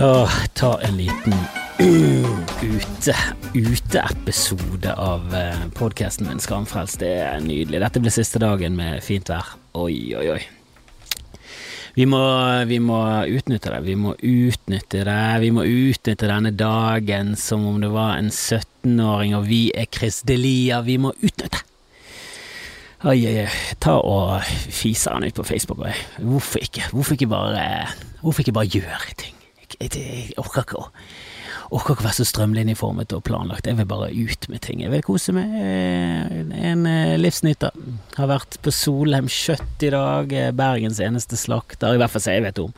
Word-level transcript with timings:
Åh, 0.00 0.30
ta 0.54 0.80
en 0.80 0.96
liten 0.96 1.34
ute, 2.62 3.14
uteepisode 3.54 4.94
av 4.94 5.34
podkasten 5.74 6.28
min 6.28 6.38
Skamfrelst. 6.38 7.00
Det 7.02 7.10
er 7.24 7.40
nydelig. 7.42 7.80
Dette 7.82 7.98
blir 7.98 8.14
siste 8.14 8.38
dagen 8.38 8.76
med 8.78 9.02
fint 9.02 9.32
vær. 9.32 9.48
Oi, 9.74 10.14
oi, 10.14 10.28
oi. 10.36 10.38
Vi 11.98 12.06
må, 12.06 12.22
vi 12.70 12.78
må, 12.78 13.00
utnytte 13.26 13.74
det, 13.74 13.80
vi 13.88 13.96
må 13.98 14.14
utnytte 14.14 15.02
det. 15.10 15.24
Vi 15.42 15.50
må 15.50 15.66
utnytte 15.66 16.30
denne 16.30 16.54
dagen 16.54 17.34
som 17.34 17.66
om 17.66 17.82
det 17.82 17.90
var 17.90 18.14
en 18.20 18.30
17-åring 18.30 19.34
og 19.40 19.50
vi 19.50 19.64
er 19.74 19.90
Chris 19.90 20.22
Delia. 20.22 20.84
Vi 20.86 21.00
må 21.02 21.10
utnytte. 21.18 21.64
Oi, 23.00 23.16
oi. 23.24 23.46
Ta 23.80 23.94
og 24.04 24.42
fise 24.68 25.08
han 25.08 25.24
ut 25.24 25.36
på 25.38 25.44
Facebook. 25.48 25.78
Hvorfor 26.20 26.60
ikke? 26.60 26.82
Hvorfor 26.92 27.16
ikke 27.16 27.30
bare, 27.30 27.62
hvorfor 28.20 28.44
ikke 28.44 28.52
bare 28.58 28.68
gjøre 28.68 29.14
ting? 29.16 29.36
Jeg, 29.80 29.88
jeg 29.96 30.34
orker 30.36 30.66
ikke 30.66 30.82
å 30.82 30.88
orker 31.70 31.94
ikke 31.94 32.04
være 32.04 32.18
så 32.18 32.26
strømlinjeformet 32.28 33.14
og 33.16 33.22
planlagt. 33.24 33.70
Jeg 33.70 33.78
vil 33.78 33.88
bare 33.88 34.10
ut 34.10 34.48
med 34.52 34.60
ting. 34.66 34.82
Jeg 34.84 34.92
vil 34.92 35.04
kose 35.06 35.32
meg. 35.32 35.54
En 36.60 36.84
livsnyter. 37.22 37.72
Har 38.18 38.30
vært 38.34 38.58
på 38.60 38.74
Solheim 38.74 39.30
Kjøtt 39.32 39.86
i 39.86 39.92
dag. 39.94 40.36
Bergens 40.58 41.00
eneste 41.00 41.40
slakter, 41.40 41.94
i 41.94 42.02
hvert 42.02 42.12
fall 42.12 42.26
som 42.26 42.36
jeg 42.36 42.44
vet 42.50 42.62
om. 42.66 42.76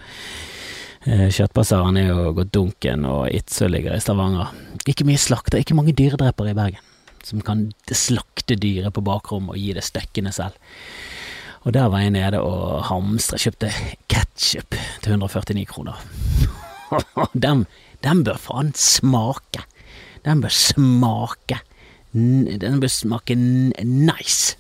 Kjøttbasaren 1.09 1.98
er 1.98 2.12
jo 2.12 2.31
gått 2.37 2.55
dunken, 2.55 3.09
og 3.11 3.27
Itzøe 3.33 3.73
ligger 3.75 3.98
i 3.98 4.05
Stavanger. 4.05 4.55
Ikke 4.87 5.09
mye 5.09 5.19
slakter, 5.19 5.59
ikke 5.59 5.75
mange 5.75 5.97
dyredrepere 5.98 6.55
i 6.55 6.59
Bergen 6.62 6.92
som 7.28 7.42
kan 7.45 7.69
slakte 7.89 8.56
dyret 8.59 8.95
på 8.95 9.05
bakrommet 9.05 9.55
og 9.55 9.61
gi 9.61 9.73
det 9.77 9.84
støkkene 9.87 10.33
selv. 10.34 10.59
Og 11.62 11.77
der 11.77 11.87
var 11.92 12.03
jeg 12.03 12.17
nede 12.17 12.41
og 12.42 12.83
hamstra. 12.89 13.39
Kjøpte 13.39 13.70
ketsjup 14.11 14.75
til 15.05 15.14
149 15.14 15.67
kroner. 15.70 16.01
Den 17.45 17.67
den 18.03 18.25
bør 18.27 18.39
faen 18.41 18.73
smake. 18.79 19.62
Den 20.27 20.42
bør 20.42 20.55
smake. 20.55 21.61
Den 22.12 22.81
bør 22.83 22.91
smake 22.92 23.36
nice, 23.39 24.57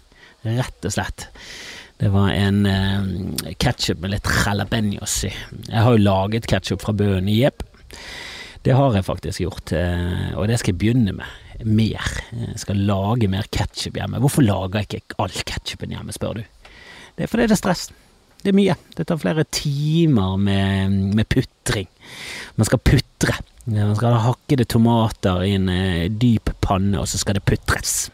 rett 0.46 0.86
og 0.86 0.94
slett. 0.94 1.26
Det 2.00 2.10
var 2.10 2.32
en 2.34 2.64
eh, 2.66 3.52
ketsjup 3.62 4.00
med 4.02 4.14
litt 4.14 4.26
jalapeños 4.26 5.20
i. 5.28 5.32
Jeg 5.68 5.84
har 5.84 5.94
jo 5.94 6.02
laget 6.02 6.48
ketsjup 6.50 6.82
fra 6.82 6.94
bøen, 6.96 7.30
jepp. 7.30 7.62
Det 8.62 8.74
har 8.78 8.94
jeg 8.94 9.06
faktisk 9.06 9.42
gjort, 9.42 9.72
uh, 9.74 10.38
og 10.38 10.46
det 10.46 10.60
skal 10.60 10.70
jeg 10.70 10.78
begynne 10.78 11.14
med. 11.16 11.30
Mer. 11.64 12.12
Jeg 12.32 12.60
skal 12.62 12.80
lage 12.88 13.28
mer 13.30 13.46
ketsjup 13.54 13.98
hjemme. 13.98 14.20
Hvorfor 14.22 14.44
lager 14.44 14.82
jeg 14.82 15.02
ikke 15.02 15.18
all 15.22 15.42
ketsjupen 15.46 15.94
hjemme, 15.94 16.14
spør 16.14 16.40
du? 16.40 16.44
Det 17.16 17.26
er 17.26 17.30
fordi 17.30 17.48
det 17.48 17.56
er 17.56 17.60
stress. 17.60 17.90
Det 18.42 18.50
er 18.50 18.58
mye. 18.58 18.74
Det 18.96 19.06
tar 19.06 19.20
flere 19.22 19.44
timer 19.54 20.36
med, 20.40 20.96
med 21.14 21.28
putring. 21.30 21.86
Man 22.58 22.66
skal 22.66 22.82
putre. 22.82 23.36
Man 23.68 23.94
skal 23.94 24.16
ha 24.16 24.24
hakkede 24.24 24.66
tomater 24.66 25.44
i 25.46 25.52
en 25.54 25.70
uh, 25.70 26.08
dyp 26.10 26.50
panne, 26.64 26.98
og 26.98 27.06
så 27.06 27.20
skal 27.20 27.38
det 27.38 27.44
putres. 27.46 28.10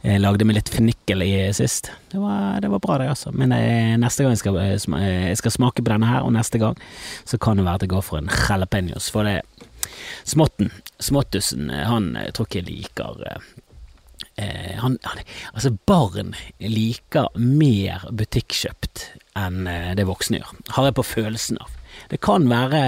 Jeg 0.00 0.22
lagde 0.22 0.46
med 0.48 0.56
litt 0.56 0.70
fennikel 0.72 1.24
i 1.26 1.32
sist. 1.52 1.90
Det 2.12 2.20
var, 2.22 2.60
det 2.62 2.70
var 2.72 2.80
bra, 2.80 3.00
det, 3.02 3.10
altså. 3.12 3.34
Men 3.34 3.50
uh, 3.56 3.96
neste 4.00 4.22
gang 4.22 4.36
jeg 4.36 4.44
skal, 4.44 4.60
jeg 4.62 5.40
skal, 5.42 5.56
smake 5.56 5.82
på 5.82 5.90
denne 5.90 6.08
her, 6.08 6.22
og 6.22 6.36
neste 6.36 6.62
gang 6.62 6.78
så 7.26 7.40
kan 7.42 7.58
det 7.58 7.66
være 7.66 7.82
at 7.82 7.88
jeg 7.88 7.94
går 7.96 8.06
for 8.06 8.22
en 8.22 8.30
jalapeños. 8.30 9.10
For 9.10 9.26
det 9.26 9.40
Smotten, 10.30 10.70
Småttusen, 11.02 11.70
han 11.70 12.12
tror 12.36 12.46
ikke 12.46 12.60
jeg 12.60 12.68
liker 12.68 13.26
Eh, 14.40 14.78
han, 14.78 14.98
han, 15.02 15.18
altså 15.52 15.74
barn 15.86 16.34
liker 16.60 17.28
mer 17.36 18.06
butikkjøpt 18.12 19.04
enn 19.38 19.66
eh, 19.68 19.90
det 19.98 20.06
voksne 20.08 20.40
gjør, 20.40 20.54
har 20.76 20.88
jeg 20.88 20.96
på 20.96 21.04
følelsen 21.04 21.60
av. 21.60 21.74
Det 22.12 22.20
kan 22.24 22.46
være 22.48 22.82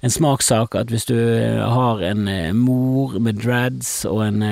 en 0.00 0.14
smakssak 0.14 0.76
at 0.78 0.92
hvis 0.92 1.08
du 1.10 1.16
har 1.60 2.00
en 2.04 2.28
eh, 2.32 2.52
mor 2.56 3.18
med 3.20 3.42
dreads 3.42 4.06
og 4.08 4.24
en 4.28 4.44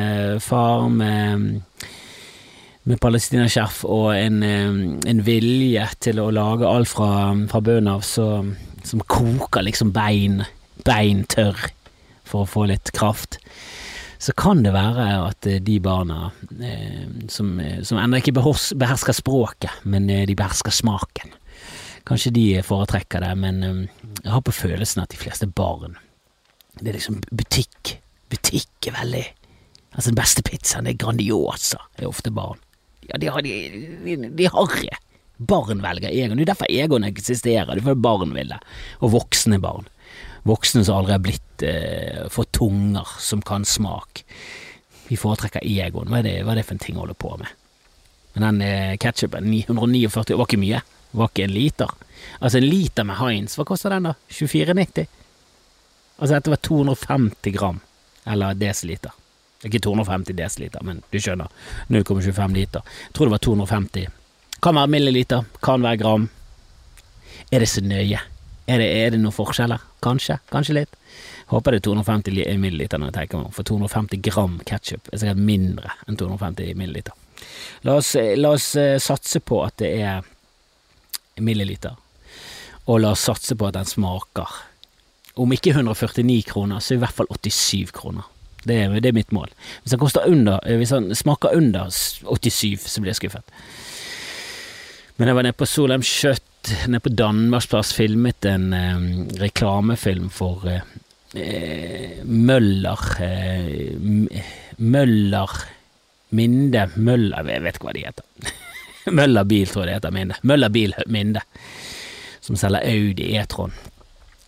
far 0.42 0.88
med 0.92 1.62
med 2.86 3.00
palestinaskjerf 3.02 3.80
og 3.90 4.12
en, 4.14 4.44
en, 4.46 5.20
vilje 5.26 5.88
til 6.06 6.20
å 6.22 6.28
lage 6.30 6.68
alt 6.70 6.86
fra, 6.86 7.08
fra 7.50 7.58
bunnen 7.58 7.90
av 7.90 8.04
som 8.06 9.02
koker 9.10 9.66
liksom 9.66 9.90
bein, 9.90 10.44
bein 10.86 11.24
tørr 11.26 11.64
for 12.26 12.44
å 12.44 12.50
få 12.50 12.66
litt 12.70 12.92
kraft 12.96 13.40
så 14.18 14.32
kan 14.32 14.62
det 14.64 14.72
være 14.74 15.06
at 15.26 15.46
eh, 15.48 15.60
de 15.62 15.76
barna 15.82 16.30
eh, 16.60 17.04
som, 17.32 17.56
eh, 17.60 17.82
som 17.84 18.00
ennå 18.00 18.20
ikke 18.20 18.34
behersker 18.36 19.16
språket, 19.16 19.82
men 19.84 20.08
eh, 20.10 20.24
de 20.28 20.36
behersker 20.38 20.74
smaken, 20.74 21.34
kanskje 22.08 22.32
de 22.36 22.46
foretrekker 22.64 23.24
det, 23.24 23.32
men 23.38 23.62
jeg 24.22 24.30
har 24.32 24.44
på 24.46 24.54
følelsen 24.54 25.02
at 25.02 25.12
de 25.12 25.18
fleste 25.20 25.48
barn 25.50 25.98
Det 26.76 26.90
er 26.90 26.98
liksom 26.98 27.22
butikk. 27.32 27.96
Butikk 28.30 28.90
er 28.90 28.98
veldig 28.98 29.24
Altså, 29.96 30.10
den 30.10 30.18
beste 30.18 30.42
pizzaen 30.44 30.86
er 30.90 30.96
Grandiosa, 31.00 31.78
det 31.96 32.04
er 32.04 32.10
ofte 32.10 32.28
barn. 32.34 32.58
Ja, 33.08 33.16
de 33.16 33.30
har 33.32 33.40
de, 33.40 33.54
de 34.28 34.48
harry. 34.52 34.90
Barn 35.38 35.80
velger 35.80 36.12
Egon. 36.12 36.36
Det 36.36 36.44
er 36.44 36.50
derfor 36.50 36.68
Egon 36.68 37.06
eksisterer, 37.08 37.70
det 37.70 37.80
er 37.80 37.86
fordi 37.86 38.04
barn 38.04 38.34
vil 38.36 38.52
det, 38.52 38.58
og 39.00 39.14
voksne 39.14 39.56
barn 39.62 39.88
voksne 40.46 40.84
som 40.86 41.00
aldri 41.00 41.16
har 41.16 41.22
blitt 41.24 41.66
eh, 41.66 42.24
for 42.32 42.48
tunger 42.54 43.08
som 43.22 43.42
kan 43.42 43.64
smak. 43.66 44.24
Vi 45.08 45.18
foretrekker 45.18 45.64
Egon. 45.66 46.10
Hva 46.10 46.20
er, 46.20 46.26
det, 46.26 46.34
hva 46.46 46.54
er 46.54 46.60
det 46.60 46.66
for 46.66 46.76
en 46.76 46.82
ting 46.82 46.98
å 46.98 47.04
holde 47.04 47.18
på 47.18 47.34
med? 47.40 47.50
Men 48.36 48.46
den 48.48 48.64
eh, 48.66 48.96
ketsjupen, 49.00 49.46
949, 49.50 50.36
var 50.36 50.48
ikke 50.48 50.60
mye. 50.60 50.82
Det 51.10 51.20
var 51.20 51.30
ikke 51.30 51.46
en 51.46 51.54
liter. 51.54 51.94
Altså 52.40 52.58
en 52.58 52.68
liter 52.68 53.06
med 53.08 53.18
Heinz, 53.20 53.54
hva 53.56 53.66
koster 53.68 53.94
den 53.94 54.10
da? 54.10 54.16
24,90? 54.28 55.06
Altså 56.16 56.32
dette 56.32 56.52
var 56.52 56.60
250 56.64 57.54
gram, 57.56 57.80
eller 58.24 58.58
desiliter. 58.58 59.14
Ikke 59.64 59.80
250 59.84 60.36
desiliter, 60.36 60.84
men 60.84 61.02
du 61.12 61.18
skjønner. 61.20 61.48
0,25 61.92 62.56
liter. 62.56 62.84
Jeg 63.06 63.16
tror 63.16 63.28
det 63.28 63.36
var 63.36 63.44
250. 63.46 64.06
Kan 64.64 64.78
være 64.78 64.92
milliliter, 64.92 65.48
kan 65.64 65.84
være 65.84 66.00
gram. 66.00 66.28
Er 67.52 67.62
det 67.62 67.70
så 67.72 67.82
nøye? 67.84 68.20
Er 68.66 68.82
det, 68.82 68.88
er 69.00 69.14
det 69.14 69.20
noen 69.22 69.34
forskjeller? 69.34 69.82
Kanskje, 70.04 70.38
kanskje 70.52 70.76
litt. 70.80 70.96
Håper 71.50 71.72
det 71.72 71.80
er 71.80 71.86
250 71.88 72.58
milliliter 72.60 73.00
når 73.00 73.12
jeg 73.12 73.16
tenker 73.20 73.40
meg 73.40 73.50
om, 73.50 73.54
for 73.54 73.68
250 73.68 74.22
gram 74.26 74.56
ketsjup 74.66 75.10
er 75.12 75.22
sikkert 75.22 75.42
mindre 75.48 75.92
enn 76.06 76.18
250 76.18 76.74
milliliter. 76.78 77.14
La 77.86 77.96
oss, 78.00 78.14
la 78.16 78.54
oss 78.56 78.72
uh, 78.80 78.96
satse 79.02 79.40
på 79.44 79.60
at 79.64 79.76
det 79.82 79.92
er 80.02 80.24
milliliter, 81.44 81.96
og 82.86 83.02
la 83.02 83.12
oss 83.14 83.26
satse 83.28 83.56
på 83.58 83.68
at 83.68 83.76
den 83.76 83.88
smaker. 83.88 84.56
Om 85.36 85.52
ikke 85.52 85.74
149 85.76 86.40
kroner, 86.48 86.80
så 86.80 86.96
i 86.96 87.00
hvert 87.02 87.14
fall 87.14 87.28
87 87.30 87.92
kroner. 87.94 88.24
Det 88.66 88.76
er, 88.82 88.94
det 88.98 89.12
er 89.12 89.14
mitt 89.14 89.32
mål. 89.36 89.52
Hvis 89.84 89.94
den, 89.94 90.22
under, 90.26 90.58
eh, 90.66 90.76
hvis 90.80 90.90
han, 90.90 91.14
smaker 91.14 91.54
under 91.54 91.90
87, 91.90 92.88
så 92.88 93.00
blir 93.00 93.12
jeg 93.12 93.20
skuffet. 93.20 93.54
Men 95.16 95.28
jeg 95.28 95.36
var 95.36 95.46
nede 95.46 95.56
på 95.56 95.68
Solheim 95.68 96.02
Kjøtt, 96.02 96.42
nede 96.86 97.00
på 97.00 97.08
Danmarksplass, 97.08 97.92
filmet 97.92 98.44
en 98.44 98.72
eh, 98.72 99.40
reklamefilm 99.40 100.28
for 100.30 100.66
eh, 100.70 100.84
eh 101.34 102.24
Møller 102.24 103.02
eh, 103.22 103.94
Møller 104.76 105.56
Minde 106.30 106.86
Møller 106.96 107.50
Jeg 107.50 107.62
vet 107.62 107.78
ikke 107.78 107.88
hva 107.88 107.94
de 107.96 108.04
heter. 108.06 108.52
Møller 109.18 109.44
Bil, 109.44 109.66
tror 109.70 109.84
jeg 109.84 109.88
det 109.88 109.96
heter. 110.00 110.14
Minde. 110.14 110.38
Møller 110.42 110.72
Bil 110.74 110.94
Minde, 111.06 111.42
som 112.40 112.58
selger 112.58 112.82
Audi 112.82 113.30
E-tron. 113.38 113.74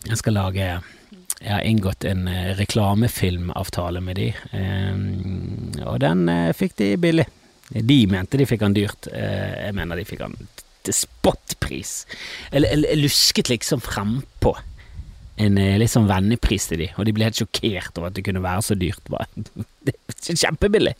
Jeg 0.08 0.18
skal 0.18 0.38
lage 0.38 0.68
Jeg 1.38 1.52
har 1.54 1.62
inngått 1.62 2.04
en 2.04 2.26
eh, 2.28 2.54
reklamefilmavtale 2.58 4.00
med 4.02 4.18
de, 4.18 4.32
og 5.86 6.00
den 6.02 6.26
fikk 6.58 6.74
de 6.80 6.96
billig. 6.98 7.28
De 7.68 7.98
mente 8.10 8.40
de 8.40 8.46
fikk 8.48 8.64
han 8.64 8.74
dyrt, 8.74 9.06
jeg 9.12 9.74
mener 9.76 10.00
de 10.00 10.06
fikk 10.08 10.24
han 10.24 10.34
til 10.86 10.94
Eller, 12.52 12.68
eller 12.68 12.96
lusket 13.02 13.48
liksom 13.48 13.80
frempå 13.80 14.56
en 15.38 15.58
eh, 15.58 15.78
litt 15.78 15.92
sånn 15.92 16.08
vennepris 16.08 16.68
til 16.70 16.82
de, 16.82 16.90
og 16.96 17.06
de 17.06 17.14
ble 17.14 17.28
helt 17.28 17.38
sjokkert 17.38 17.98
over 17.98 18.10
at 18.10 18.18
det 18.18 18.26
kunne 18.26 18.44
være 18.44 18.64
så 18.66 18.78
dyrt. 18.78 19.12
Det 19.88 19.94
er 20.34 20.40
kjempebillig. 20.42 20.94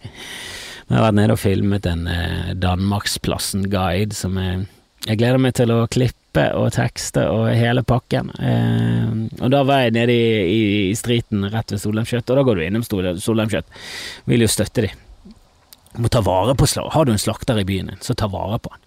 Jeg 0.89 0.97
har 0.97 1.05
vært 1.05 1.19
nede 1.19 1.35
og 1.35 1.41
filmet 1.43 1.87
en 1.91 2.07
eh, 2.09 2.55
Danmarksplassen-guide 2.57 4.17
som 4.17 4.39
jeg, 4.41 4.63
jeg 5.05 5.21
gleder 5.21 5.43
meg 5.43 5.57
til 5.59 5.75
å 5.75 5.83
klippe 5.91 6.47
og 6.57 6.71
tekste 6.77 7.27
og 7.33 7.51
hele 7.51 7.83
pakken. 7.85 8.31
Eh, 8.39 9.11
og 9.43 9.53
da 9.53 9.65
var 9.69 9.85
jeg 9.85 9.97
nede 9.99 10.15
i, 10.15 10.31
i, 10.39 10.63
i 10.89 10.97
striten 10.97 11.45
rett 11.53 11.75
ved 11.75 11.83
Solheimskjøtt 11.83 12.33
og 12.33 12.41
da 12.41 12.47
går 12.47 12.61
du 12.61 12.65
innom 12.65 12.87
Solheimskjøtt 12.87 13.79
Vil 14.31 14.47
jo 14.47 14.51
støtte 14.51 14.87
de. 14.87 14.93
Må 15.99 16.09
ta 16.13 16.23
vare 16.25 16.55
på 16.57 16.69
slag. 16.71 16.93
Har 16.95 17.09
du 17.09 17.13
en 17.13 17.21
slakter 17.21 17.59
i 17.59 17.67
byen 17.69 17.91
din, 17.93 18.01
så 18.05 18.17
ta 18.17 18.31
vare 18.31 18.61
på 18.63 18.73
han. 18.73 18.85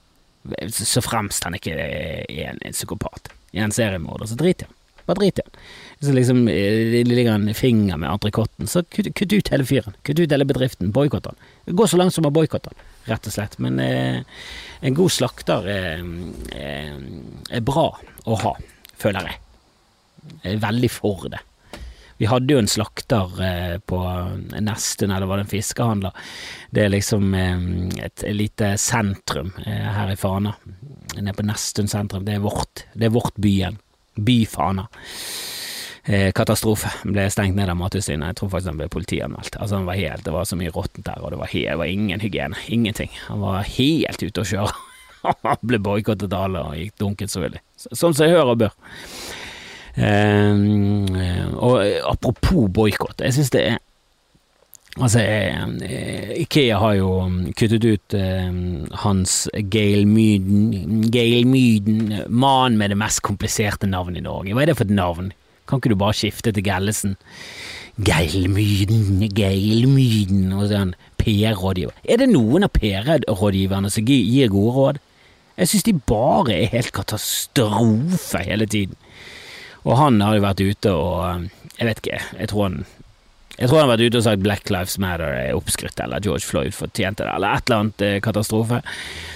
Så 0.74 1.04
fremst 1.06 1.44
han 1.46 1.56
ikke 1.58 1.76
er 1.78 2.52
en, 2.52 2.62
en 2.66 2.76
psykopat. 2.76 3.32
I 3.52 3.62
en 3.64 3.74
seriemorder, 3.76 4.30
så 4.32 4.38
drit 4.40 4.64
i 4.64 4.68
han. 4.68 4.78
Bare 5.06 5.20
drit 5.20 5.40
i 5.42 5.46
han. 5.46 5.60
Så 6.02 6.16
liksom 6.16 6.48
eh, 6.50 7.02
ligger 7.06 7.34
en 7.36 7.54
finger 7.58 8.00
med 8.02 8.10
entrecôten, 8.10 8.70
så 8.70 8.84
kutt, 8.84 9.12
kutt, 9.18 9.34
ut 9.34 9.52
hele 9.54 9.68
fyren. 9.68 9.98
Kutt 10.08 10.22
ut 10.22 10.34
hele 10.34 10.48
bedriften. 10.50 10.94
Boikott 10.96 11.30
han. 11.30 11.40
Gå 11.70 11.88
så 11.88 12.00
langt 12.02 12.16
som 12.16 12.26
å 12.26 12.34
boikotte 12.34 12.72
han, 12.72 12.90
rett 13.12 13.30
og 13.30 13.36
slett. 13.36 13.60
Men 13.62 13.80
eh, 13.84 14.24
en 14.82 14.98
god 14.98 15.14
slakter 15.14 15.70
er, 15.70 16.04
er, 16.58 16.98
er 17.52 17.66
bra 17.66 17.92
å 18.26 18.42
ha. 18.46 18.56
føler 19.02 19.30
jeg. 19.30 19.40
Jeg 20.44 20.58
er 20.58 20.66
veldig 20.66 20.90
for 20.94 21.30
det. 21.34 21.42
Vi 22.21 22.27
hadde 22.29 22.53
jo 22.53 22.59
en 22.62 22.68
slakter 22.69 23.39
eh, 23.41 23.77
på 23.89 24.00
Nesten, 24.62 25.09
eller 25.09 25.25
var 25.25 25.39
det 25.39 25.47
en 25.47 25.50
fiskehandler. 25.50 26.12
Det 26.69 26.83
er 26.83 26.91
liksom 26.94 27.33
eh, 27.33 27.63
et 28.06 28.25
lite 28.29 28.75
sentrum 28.77 29.50
eh, 29.65 29.88
her 29.95 30.12
i 30.13 30.18
Fana. 30.21 30.53
Nede 31.15 31.33
på 31.33 31.47
Nestun 31.50 31.89
sentrum. 31.89 32.27
Det 32.27 32.35
er 32.38 32.44
vårt. 32.44 32.85
Det 32.94 33.09
er 33.09 33.15
vårt 33.15 33.41
byen. 33.41 33.79
By 34.21 34.38
Fana. 34.45 34.85
Eh, 36.06 36.29
katastrofe. 36.38 36.94
Ble 37.09 37.25
stengt 37.33 37.57
ned 37.57 37.73
av 37.73 37.81
Mattilsynet. 37.81 38.35
Jeg 38.35 38.38
tror 38.44 38.53
faktisk 38.53 38.75
han 38.75 38.83
ble 38.83 38.91
politianmeldt. 38.94 39.57
Altså, 39.57 39.81
han 39.81 39.89
var 39.89 39.97
helt, 39.97 40.25
det 40.29 40.38
var 40.38 40.45
så 40.45 40.62
mye 40.62 40.77
råttent 40.77 41.09
der, 41.09 41.25
og 41.25 41.33
det 41.33 41.41
var, 41.41 41.50
helt, 41.57 41.69
det 41.73 41.81
var 41.81 41.97
ingen 41.97 42.21
hygiene. 42.21 42.65
Ingenting. 42.69 43.09
Han 43.31 43.41
var 43.41 43.65
helt 43.65 44.21
ute 44.21 44.45
å 44.45 44.51
kjøre. 44.53 44.77
han 45.50 45.65
ble 45.65 45.81
boikottet 45.81 46.29
av 46.29 46.51
alle 46.51 46.68
og 46.69 46.77
gikk 46.77 47.01
dunket 47.01 47.33
så 47.33 47.41
villig. 47.41 47.65
Sånn 47.81 48.13
som 48.13 48.27
jeg 48.27 48.38
hører 48.38 48.53
og 48.53 48.68
bør. 48.68 48.77
Uh, 49.98 51.52
og 51.60 51.82
apropos 52.08 52.70
boikott, 52.72 53.20
jeg 53.20 53.36
syns 53.36 53.52
det 53.52 53.66
er 53.74 53.80
Altså, 55.00 55.22
eh, 55.24 56.34
Ikea 56.42 56.76
har 56.76 56.98
jo 56.98 57.12
kuttet 57.56 57.86
ut 57.88 58.16
eh, 58.18 58.50
hans 59.06 59.36
Gail 59.72 60.04
Myden 60.04 61.06
Gail 61.08 61.48
Myden, 61.48 62.26
mannen 62.28 62.76
med 62.78 62.92
det 62.92 62.98
mest 63.00 63.22
kompliserte 63.24 63.88
navnet 63.88 64.20
i 64.20 64.26
Norge. 64.26 64.52
Hva 64.52 64.66
er 64.66 64.74
det 64.74 64.76
for 64.76 64.90
et 64.90 64.92
navn? 64.92 65.32
Kan 65.64 65.80
ikke 65.80 65.94
du 65.94 65.96
bare 65.96 66.18
skifte 66.20 66.52
til 66.52 66.66
Gellesen? 66.68 67.16
Geilmyden, 68.04 69.20
Myden, 69.20 69.32
Geil 69.36 69.88
Myden 69.88 70.52
og 70.58 70.68
sånn 70.72 70.94
PR-rådgiver. 71.22 71.96
Er 72.04 72.20
det 72.20 72.28
noen 72.32 72.66
av 72.68 72.74
PR-rådgiverne 72.76 73.92
som 73.94 74.08
gir 74.08 74.52
gode 74.52 74.76
råd? 74.76 75.00
Jeg 75.60 75.72
syns 75.72 75.88
de 75.88 75.94
bare 76.12 76.56
er 76.56 76.72
helt 76.72 76.92
katastrofe 76.96 78.44
hele 78.48 78.68
tiden. 78.68 79.00
Og 79.83 79.98
han 79.98 80.22
har 80.22 80.38
jo 80.38 80.44
vært 80.45 80.62
ute 80.62 80.94
og 80.94 81.48
Jeg 81.78 81.88
vet 81.88 82.01
ikke, 82.04 82.19
jeg 82.38 82.51
tror 82.51 82.68
han 82.69 82.83
jeg 83.62 83.69
tror 83.69 83.78
han 83.78 83.86
har 83.86 83.92
vært 83.92 84.10
ute 84.10 84.18
og 84.18 84.24
sagt 84.25 84.42
Black 84.42 84.69
Lives 84.74 84.95
Matter 84.98 85.36
er 85.38 85.54
oppskrytt, 85.54 86.00
eller 86.01 86.24
George 86.24 86.48
Floyd 86.48 86.74
fortjente 86.74 87.28
det, 87.28 87.33
eller 87.36 87.60
et 87.60 87.68
eller 87.68 87.83
annet 87.83 88.04
eh, 88.07 88.16
katastrofe. 88.24 88.80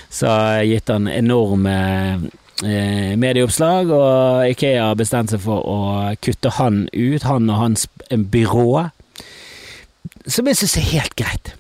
Så 0.10 0.32
gitt 0.66 0.90
han 0.90 1.06
enorme 1.12 1.76
eh, 2.66 3.12
medieoppslag, 3.22 3.92
og 3.94 4.48
Ikea 4.50 4.88
har 4.88 4.98
bestemt 4.98 5.34
seg 5.34 5.44
for 5.44 5.62
å 5.70 5.78
kutte 6.26 6.56
han 6.58 6.88
ut, 6.96 7.28
han 7.28 7.52
og 7.52 7.60
hans 7.60 7.86
byrå, 8.10 8.88
som 10.26 10.50
jeg 10.50 10.62
synes 10.64 10.78
er 10.82 10.90
helt 10.96 11.18
greit. 11.22 11.54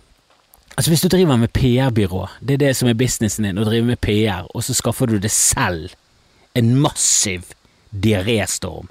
Altså 0.75 0.91
Hvis 0.91 1.05
du 1.05 1.11
driver 1.11 1.37
med 1.39 1.53
PR-byrå, 1.53 2.25
det 2.41 2.57
er 2.57 2.63
det 2.65 2.73
som 2.79 2.89
er 2.89 2.97
businessen 2.97 3.45
din, 3.45 3.61
å 3.61 3.67
drive 3.67 3.93
med 3.93 4.01
PR, 4.01 4.49
og 4.49 4.65
så 4.65 4.73
skaffer 4.73 5.11
du 5.11 5.19
det 5.21 5.31
selv, 5.31 5.93
en 6.55 6.73
massiv 6.81 7.53
diaréstorm, 8.03 8.89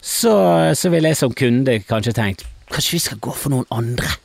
så, 0.00 0.34
så 0.78 0.90
ville 0.92 1.10
jeg 1.10 1.18
som 1.18 1.34
kunde 1.34 1.80
kanskje 1.88 2.14
tenkt 2.14 2.46
kanskje 2.72 2.96
vi 2.96 3.02
skal 3.02 3.20
gå 3.22 3.34
for 3.34 3.54
noen 3.54 3.66
andre? 3.74 4.16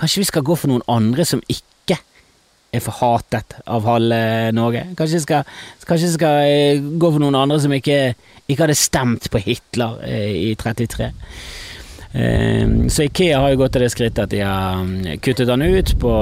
Kanskje 0.00 0.22
vi 0.22 0.30
skal 0.30 0.46
gå 0.46 0.56
for 0.58 0.72
noen 0.72 0.84
andre 0.90 1.26
som 1.28 1.42
ikke 1.50 1.98
er 2.70 2.82
forhatet 2.84 3.58
av 3.66 3.86
halve 3.88 4.50
Norge? 4.56 4.86
Kanskje 4.98 5.20
vi 5.20 5.24
skal, 5.26 5.56
kanskje 5.88 6.12
skal 6.14 6.44
eh, 6.48 6.80
gå 6.80 7.10
for 7.10 7.22
noen 7.22 7.38
andre 7.38 7.60
som 7.62 7.74
ikke, 7.74 8.00
ikke 8.46 8.64
hadde 8.64 8.78
stemt 8.78 9.30
på 9.30 9.42
Hitler 9.44 9.98
eh, 10.06 10.30
i 10.50 10.54
33? 10.58 11.10
Ehm, 12.12 12.88
så 12.90 13.06
Ikea 13.06 13.38
har 13.38 13.52
jo 13.52 13.60
gått 13.60 13.76
til 13.76 13.84
det 13.84 13.92
skrittet 13.94 14.24
at 14.24 14.32
de 14.32 14.42
har 14.42 14.82
mm, 14.82 15.20
kuttet 15.22 15.50
han 15.50 15.62
ut 15.62 15.92
på 16.02 16.14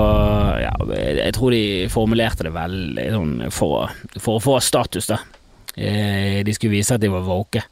ja, 0.61 0.75
Jeg 0.93 1.33
tror 1.37 1.55
de 1.55 1.62
formulerte 1.93 2.45
det 2.45 2.53
vel 2.53 2.77
sånn 3.15 3.35
for, 3.55 3.89
for 4.19 4.37
å 4.37 4.45
få 4.45 4.59
status, 4.65 5.09
da. 5.09 5.23
Eh, 5.78 6.44
de 6.44 6.54
skulle 6.54 6.75
vise 6.75 6.94
at 6.94 7.00
de 7.00 7.10
var 7.12 7.22
våke. 7.26 7.62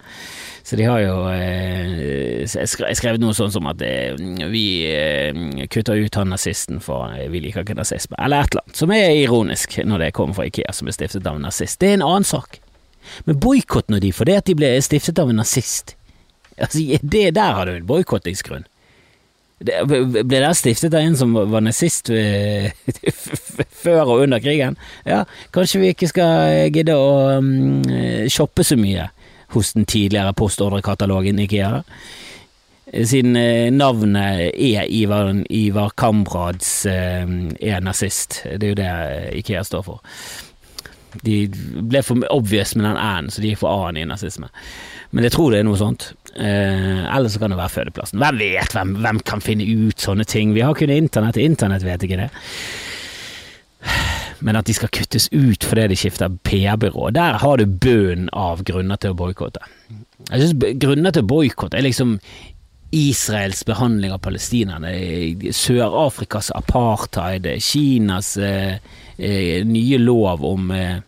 Så 0.62 0.76
de 0.78 0.86
har 0.86 1.00
jo 1.02 1.14
eh, 1.30 2.46
skrevet 2.46 3.20
noe 3.22 3.34
sånn 3.34 3.52
som 3.54 3.66
at 3.70 3.82
eh, 3.86 4.14
vi 4.50 5.66
kutter 5.70 5.98
ut 5.98 6.18
han 6.18 6.30
nazisten 6.34 6.80
for 6.82 7.14
vi 7.30 7.42
liker 7.42 7.66
ikke 7.66 7.78
nazisme, 7.78 8.18
eller 8.18 8.46
et 8.46 8.54
eller 8.54 8.66
annet, 8.66 8.78
som 8.82 8.94
er 8.94 9.10
ironisk 9.14 9.78
når 9.86 10.06
det 10.06 10.14
kommer 10.18 10.38
fra 10.38 10.46
Ikea, 10.50 10.74
som 10.74 10.90
er 10.90 10.96
stiftet 10.96 11.26
av 11.26 11.38
en 11.38 11.46
nazist. 11.46 11.78
Det 11.82 11.92
er 11.92 11.98
en 12.00 12.06
annen 12.06 12.26
sak. 12.26 12.60
Men 13.26 13.38
boikott 13.42 13.90
nå 13.90 14.00
de 14.02 14.10
for 14.14 14.26
det 14.26 14.40
at 14.42 14.50
de 14.50 14.56
ble 14.58 14.72
stiftet 14.82 15.22
av 15.22 15.30
en 15.30 15.38
nazist, 15.42 15.94
altså, 16.58 16.82
det 17.02 17.28
der 17.38 17.58
har 17.58 17.70
du 17.70 17.76
en 17.76 17.86
boikottingsgrunn. 17.86 18.66
Ble 19.56 20.22
det 20.28 20.52
stiftet 20.58 20.92
av 20.92 21.00
en 21.00 21.16
som 21.16 21.32
var 21.32 21.62
nazist 21.64 22.10
før 23.84 24.02
og 24.04 24.26
under 24.26 24.42
krigen? 24.44 24.76
Ja, 25.08 25.22
kanskje 25.54 25.80
vi 25.80 25.92
ikke 25.94 26.10
skal 26.10 26.68
gidde 26.74 26.96
å 26.98 27.40
um, 27.40 27.80
shoppe 28.28 28.66
så 28.66 28.76
mye 28.76 29.08
hos 29.54 29.72
den 29.72 29.88
tidligere 29.88 30.34
postordrekatalogen 30.36 31.40
Ikea. 31.46 31.80
Siden 32.86 33.36
eh, 33.36 33.72
navnet 33.74 34.52
er 34.54 34.86
Ivar, 34.92 35.32
Ivar 35.50 35.90
Kamprads 35.98 36.86
eh, 36.86 37.24
er 37.58 37.80
nazist. 37.82 38.42
Det 38.44 38.62
er 38.62 38.74
jo 38.74 38.78
det 38.78 38.90
Ikea 39.40 39.64
står 39.66 39.82
for. 39.86 40.04
De 41.24 41.46
ble 41.80 42.02
for 42.04 42.26
obvious 42.32 42.74
med 42.76 42.86
den 42.88 43.00
æ-en, 43.00 43.30
så 43.30 43.42
de 43.42 43.52
gikk 43.52 43.62
for 43.62 43.72
a-en 43.72 44.00
i 44.00 44.06
nazisme. 44.08 44.50
Men 45.14 45.26
jeg 45.26 45.36
tror 45.36 45.52
det 45.52 45.60
er 45.62 45.68
noe 45.68 45.80
sånt. 45.80 46.10
Eh, 46.34 47.04
eller 47.06 47.30
så 47.32 47.40
kan 47.40 47.54
det 47.54 47.60
være 47.60 47.74
fødeplassen. 47.76 48.20
Hvem 48.20 48.40
vet? 48.42 48.74
Hvem, 48.74 48.96
hvem, 49.04 49.20
kan 49.24 49.44
finne 49.44 49.68
ut 49.86 50.02
sånne 50.02 50.26
ting? 50.28 50.52
Vi 50.56 50.64
har 50.66 50.76
kun 50.76 50.92
internett. 50.92 51.38
Internett 51.40 51.86
vet 51.86 52.04
ikke 52.04 52.20
det. 52.24 52.30
Men 54.44 54.58
at 54.58 54.68
de 54.68 54.74
skal 54.76 54.92
kuttes 54.92 55.30
ut 55.32 55.64
fordi 55.64 55.86
de 55.92 55.96
skifter 55.96 56.34
PR-byrå, 56.44 57.08
der 57.16 57.38
har 57.40 57.56
du 57.56 57.64
bunnen 57.64 58.28
av 58.36 58.60
grunner 58.68 59.00
til 59.00 59.14
å 59.14 59.18
boikotte. 59.18 59.62
Jeg 60.26 60.42
synes 60.42 60.76
Grunner 60.82 61.14
til 61.14 61.24
å 61.24 61.30
boikotte 61.30 61.78
er 61.78 61.86
liksom 61.86 62.16
Israels 62.96 63.64
behandling 63.66 64.12
av 64.14 64.22
palestinerne, 64.22 64.92
Sør-Afrikas 65.54 66.52
apartheid, 66.54 67.48
Kinas 67.62 68.36
eh, 68.38 68.78
eh, 69.18 69.64
nye 69.66 69.98
lov 69.98 70.44
om 70.46 70.70
eh, 70.70 70.96
eh 70.96 71.02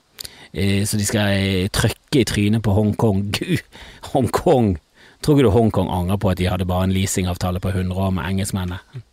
Så 0.53 0.97
de 0.97 1.07
skal 1.07 1.35
eh, 1.37 1.71
trykke 1.75 2.23
i 2.23 2.27
trynet 2.29 2.65
på 2.65 2.75
Hongkong. 2.77 3.27
Gud, 3.37 3.65
Hongkong! 4.13 4.77
Tror 5.23 5.37
ikke 5.37 5.49
du 5.49 5.55
Hongkong 5.55 5.91
angrer 5.93 6.21
på 6.23 6.31
at 6.31 6.39
de 6.39 6.49
hadde 6.49 6.69
bare 6.69 6.87
en 6.87 6.95
leasingavtale 6.95 7.61
på 7.61 7.73
100 7.75 7.95
år 7.99 8.17
med 8.17 8.29
engelskmennene? 8.31 8.81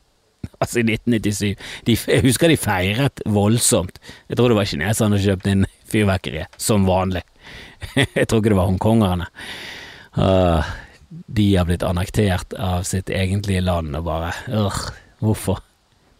Altså, 0.61 0.79
i 0.79 0.85
1997. 0.85 1.55
De, 1.87 1.95
jeg 2.07 2.21
husker 2.21 2.51
de 2.51 2.55
feiret 2.57 3.21
voldsomt. 3.25 3.97
Jeg 4.29 4.37
tror 4.37 4.51
det 4.53 4.57
var 4.59 4.67
kineserne 4.69 5.17
som 5.17 5.23
kjøpte 5.23 5.51
inn 5.51 5.65
fyrverkeri, 5.89 6.45
som 6.61 6.85
vanlig. 6.87 7.23
jeg 7.97 8.27
tror 8.29 8.39
ikke 8.39 8.53
det 8.53 8.59
var 8.59 8.69
hongkongerne. 8.69 9.27
Uh, 10.15 10.69
de 11.09 11.47
har 11.55 11.67
blitt 11.67 11.83
annektert 11.83 12.53
av 12.61 12.85
sitt 12.87 13.09
egentlige 13.09 13.63
land 13.65 13.97
og 13.97 14.05
bare 14.07 14.31
øh, 14.51 14.79
Hvorfor? 15.23 15.61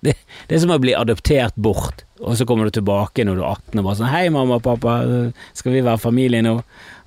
Det, 0.01 0.15
det, 0.48 0.55
er 0.55 0.62
som 0.63 0.74
å 0.74 0.81
bli 0.81 0.93
adoptert 0.98 1.55
bort, 1.60 2.04
og 2.24 2.38
så 2.39 2.45
kommer 2.48 2.69
du 2.69 2.77
tilbake 2.77 3.25
når 3.27 3.38
du 3.38 3.43
er 3.43 3.50
18 3.51 3.79
og 3.81 3.88
bare 3.88 4.00
sånn 4.00 4.12
Hei, 4.13 4.25
mamma 4.31 4.60
og 4.60 4.63
pappa, 4.63 5.00
skal 5.57 5.75
vi 5.75 5.84
være 5.84 6.00
familie 6.00 6.43
nå? 6.45 6.55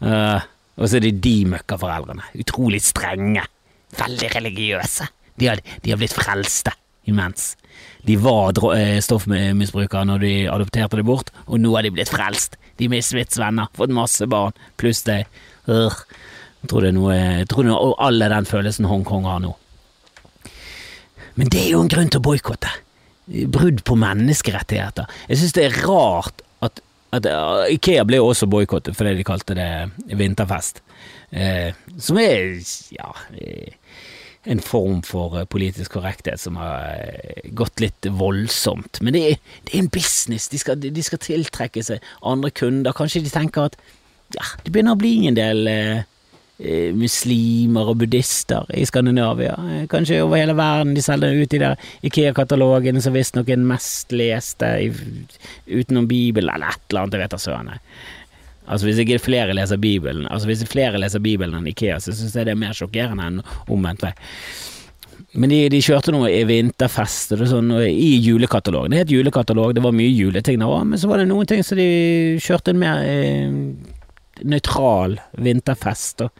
Uh, 0.04 0.40
og 0.78 0.86
så 0.86 0.98
er 0.98 1.08
det 1.08 1.18
de 1.24 1.36
møkkaforeldrene. 1.50 2.26
Utrolig 2.38 2.80
strenge. 2.86 3.42
Veldig 3.98 4.28
religiøse. 4.36 5.08
De 5.38 5.48
har, 5.50 5.62
de 5.82 5.90
har 5.90 5.98
blitt 5.98 6.14
frelste 6.14 6.74
imens. 7.08 7.54
De 8.06 8.14
var 8.20 8.54
eh, 8.76 8.98
stoffmisbrukere 9.02 10.06
når 10.06 10.22
de 10.22 10.32
adopterte 10.50 11.00
det 11.00 11.06
bort, 11.08 11.32
og 11.46 11.60
nå 11.62 11.72
har 11.74 11.86
de 11.86 11.92
blitt 11.94 12.12
frelst. 12.12 12.58
De 12.78 12.86
er 12.86 12.92
Misfits 12.92 13.40
venner, 13.40 13.70
fått 13.74 13.94
masse 13.94 14.26
barn, 14.30 14.54
pluss 14.78 15.02
det. 15.08 15.24
Jeg 15.68 16.68
tror 16.70 16.84
det 16.84 16.92
er 16.92 16.96
noe, 16.96 17.16
tror 17.50 17.66
det 17.66 17.74
er 17.74 17.96
alle 18.06 18.30
den 18.34 18.48
følelsen 18.48 18.88
Hongkong 18.90 19.26
har 19.28 19.42
nå. 19.42 19.54
Men 21.38 21.50
det 21.54 21.64
er 21.64 21.72
jo 21.74 21.82
en 21.84 21.90
grunn 21.90 22.10
til 22.10 22.22
å 22.22 22.26
boikotte. 22.28 22.70
Brudd 23.28 23.82
på 23.84 23.96
menneskerettigheter. 24.00 25.08
Jeg 25.28 25.40
synes 25.40 25.56
det 25.56 25.64
er 25.66 25.80
rart 25.84 26.44
at, 26.64 26.80
at 27.12 27.28
Ikea 27.72 28.04
ble 28.08 28.20
også 28.24 28.48
boikottet 28.50 28.96
fordi 28.96 29.16
de 29.18 29.26
kalte 29.26 29.56
det 29.58 29.70
vinterfest. 30.16 30.82
Eh, 31.30 31.74
som 32.00 32.16
er 32.22 32.56
ja 32.94 33.10
eh, 33.36 33.74
en 34.48 34.60
form 34.64 35.02
for 35.04 35.36
eh, 35.36 35.46
politisk 35.50 35.98
korrekthet 35.98 36.40
som 36.40 36.56
har 36.60 36.94
eh, 36.96 37.50
gått 37.56 37.82
litt 37.84 38.08
voldsomt. 38.16 39.02
Men 39.04 39.16
det 39.16 39.24
er, 39.32 39.40
det 39.66 39.74
er 39.74 39.82
en 39.82 39.92
business, 39.92 40.48
de 40.48 40.60
skal, 40.60 40.80
de 40.80 41.04
skal, 41.04 41.20
tiltrekke 41.22 41.84
seg 41.84 42.12
andre 42.26 42.50
kunder. 42.50 42.96
Kanskje 42.96 43.26
de 43.26 43.32
tenker 43.34 43.68
at 43.68 43.76
ja, 44.36 44.44
det 44.64 44.72
begynner 44.72 44.96
å 44.96 45.00
bli 45.00 45.18
en 45.28 45.36
del 45.38 45.68
eh 45.72 46.06
muslimer 46.98 47.86
og 47.92 48.00
buddhister 48.00 48.66
i 48.74 48.84
Skandinavia. 48.86 49.54
Kanskje 49.90 50.22
over 50.24 50.40
hele 50.40 50.56
verden. 50.58 50.94
De 50.96 51.02
selger 51.04 51.38
ut 51.38 51.54
i 51.54 51.60
der 51.62 51.90
Ikea-katalogen 52.02 52.98
som 53.02 53.14
visstnok 53.14 53.48
er 53.48 53.60
den 53.60 53.68
mest 53.68 54.12
leste 54.12 54.72
utenom 55.70 56.08
Bibelen, 56.10 56.50
eller 56.54 56.74
et 56.74 56.86
eller 56.90 57.04
annet, 57.04 57.14
jeg 57.14 57.22
vet 57.22 57.36
da 57.36 57.42
søren. 57.42 57.74
Altså 58.68 58.88
Hvis 58.88 58.98
ikke 59.00 59.20
flere 59.22 59.54
leser 59.56 59.78
Bibelen 59.80 60.26
Altså 60.28 60.46
hvis 60.50 60.64
flere 60.68 60.98
leser 61.00 61.22
Bibelen 61.24 61.56
enn 61.56 61.70
Ikea, 61.70 62.00
så 62.04 62.12
syns 62.12 62.34
jeg 62.36 62.44
det 62.44 62.52
er 62.52 62.60
mer 62.60 62.74
sjokkerende 62.76 63.28
enn 63.30 63.38
omvendt 63.70 64.04
vei. 64.04 64.12
Men 65.38 65.52
de, 65.52 65.58
de, 65.72 65.80
kjørte 65.84 66.12
noe 66.14 66.30
i 66.32 66.44
vinterfest 66.48 67.34
og 67.36 67.44
sånn, 67.50 67.70
og 67.74 67.84
i 67.84 68.16
julekatalogen. 68.24 68.94
Det 68.94 69.02
het 69.02 69.12
julekatalog, 69.12 69.74
det 69.76 69.84
var 69.84 69.94
mye 69.94 70.10
juleting 70.10 70.60
der 70.60 70.72
òg, 70.72 70.86
men 70.88 71.00
så 71.00 71.10
var 71.10 71.20
det 71.20 71.28
noen 71.28 71.48
ting 71.48 71.60
som 71.66 71.78
de 71.78 71.88
kjørte 72.42 72.72
mer 72.76 73.02
eh, 73.04 73.58
nøytral 74.44 75.18
vinterfest. 75.38 76.26
Og 76.26 76.30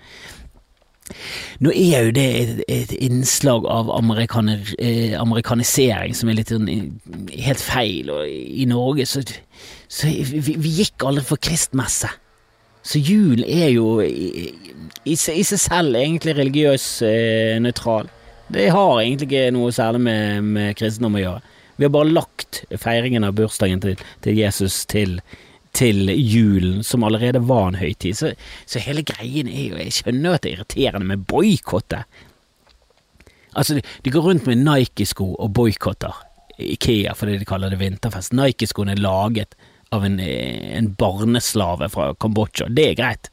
nå 1.64 1.72
er 1.72 2.08
jo 2.08 2.14
det 2.14 2.26
et, 2.42 2.62
et 2.68 2.94
innslag 3.00 3.66
av 3.70 3.90
amerikaner, 3.94 4.60
eh, 4.78 5.14
amerikanisering 5.20 6.14
som 6.16 6.28
er 6.28 6.40
litt 6.40 6.52
sånn 6.52 6.68
helt 7.32 7.62
feil, 7.62 8.12
og 8.12 8.28
i 8.28 8.66
Norge 8.68 9.08
så, 9.08 9.24
så 9.88 10.10
vi, 10.10 10.42
vi, 10.50 10.74
gikk 10.82 11.06
aldri 11.08 11.24
for 11.30 11.40
kristmesse. 11.40 12.10
Så 12.88 13.00
julen 13.02 13.44
er 13.44 13.72
jo 13.74 13.98
i, 14.04 14.48
i, 15.04 15.12
i 15.12 15.16
seg 15.16 15.60
selv 15.60 15.98
egentlig 15.98 16.36
religiøs 16.38 16.86
eh, 17.08 17.56
nøytral. 17.62 18.08
Det 18.48 18.70
har 18.72 19.00
egentlig 19.02 19.28
ikke 19.28 19.52
noe 19.52 19.72
særlig 19.76 20.04
med, 20.06 20.52
med 20.56 20.76
kristendom 20.78 21.18
å 21.18 21.24
gjøre. 21.24 21.56
Vi 21.78 21.86
har 21.86 21.92
bare 21.94 22.10
lagt 22.10 22.62
feiringen 22.80 23.26
av 23.26 23.36
bursdagen 23.38 23.82
til, 23.82 24.00
til 24.24 24.38
Jesus 24.40 24.80
til 24.90 25.18
til 25.78 26.10
julen, 26.10 26.82
som 26.82 27.04
allerede 27.06 27.42
var 27.46 27.68
en 27.68 27.78
høytid. 27.78 28.16
Så, 28.18 28.32
så 28.66 28.82
hele 28.82 29.04
greien 29.06 29.50
er 29.50 29.68
jo 29.68 29.78
Jeg 29.78 29.94
skjønner 30.00 30.34
at 30.34 30.42
det 30.44 30.52
er 30.52 30.58
irriterende 30.58 31.06
med 31.06 31.26
boikotte. 31.30 32.02
Altså, 33.54 33.78
de 34.04 34.10
går 34.10 34.26
rundt 34.26 34.46
med 34.46 34.64
Nike-sko 34.64 35.32
og 35.34 35.52
boikotter 35.56 36.24
Ikea 36.58 37.14
fordi 37.14 37.38
de 37.38 37.46
kaller 37.48 37.70
det 37.70 37.80
vinterfest. 37.80 38.34
Nike-skoene 38.34 38.96
er 38.96 39.02
laget 39.02 39.54
av 39.94 40.04
en, 40.04 40.18
en 40.20 40.90
barneslave 40.98 41.88
fra 41.92 42.10
Kambodsja. 42.20 42.66
Det 42.68 42.90
er 42.90 42.98
greit. 42.98 43.30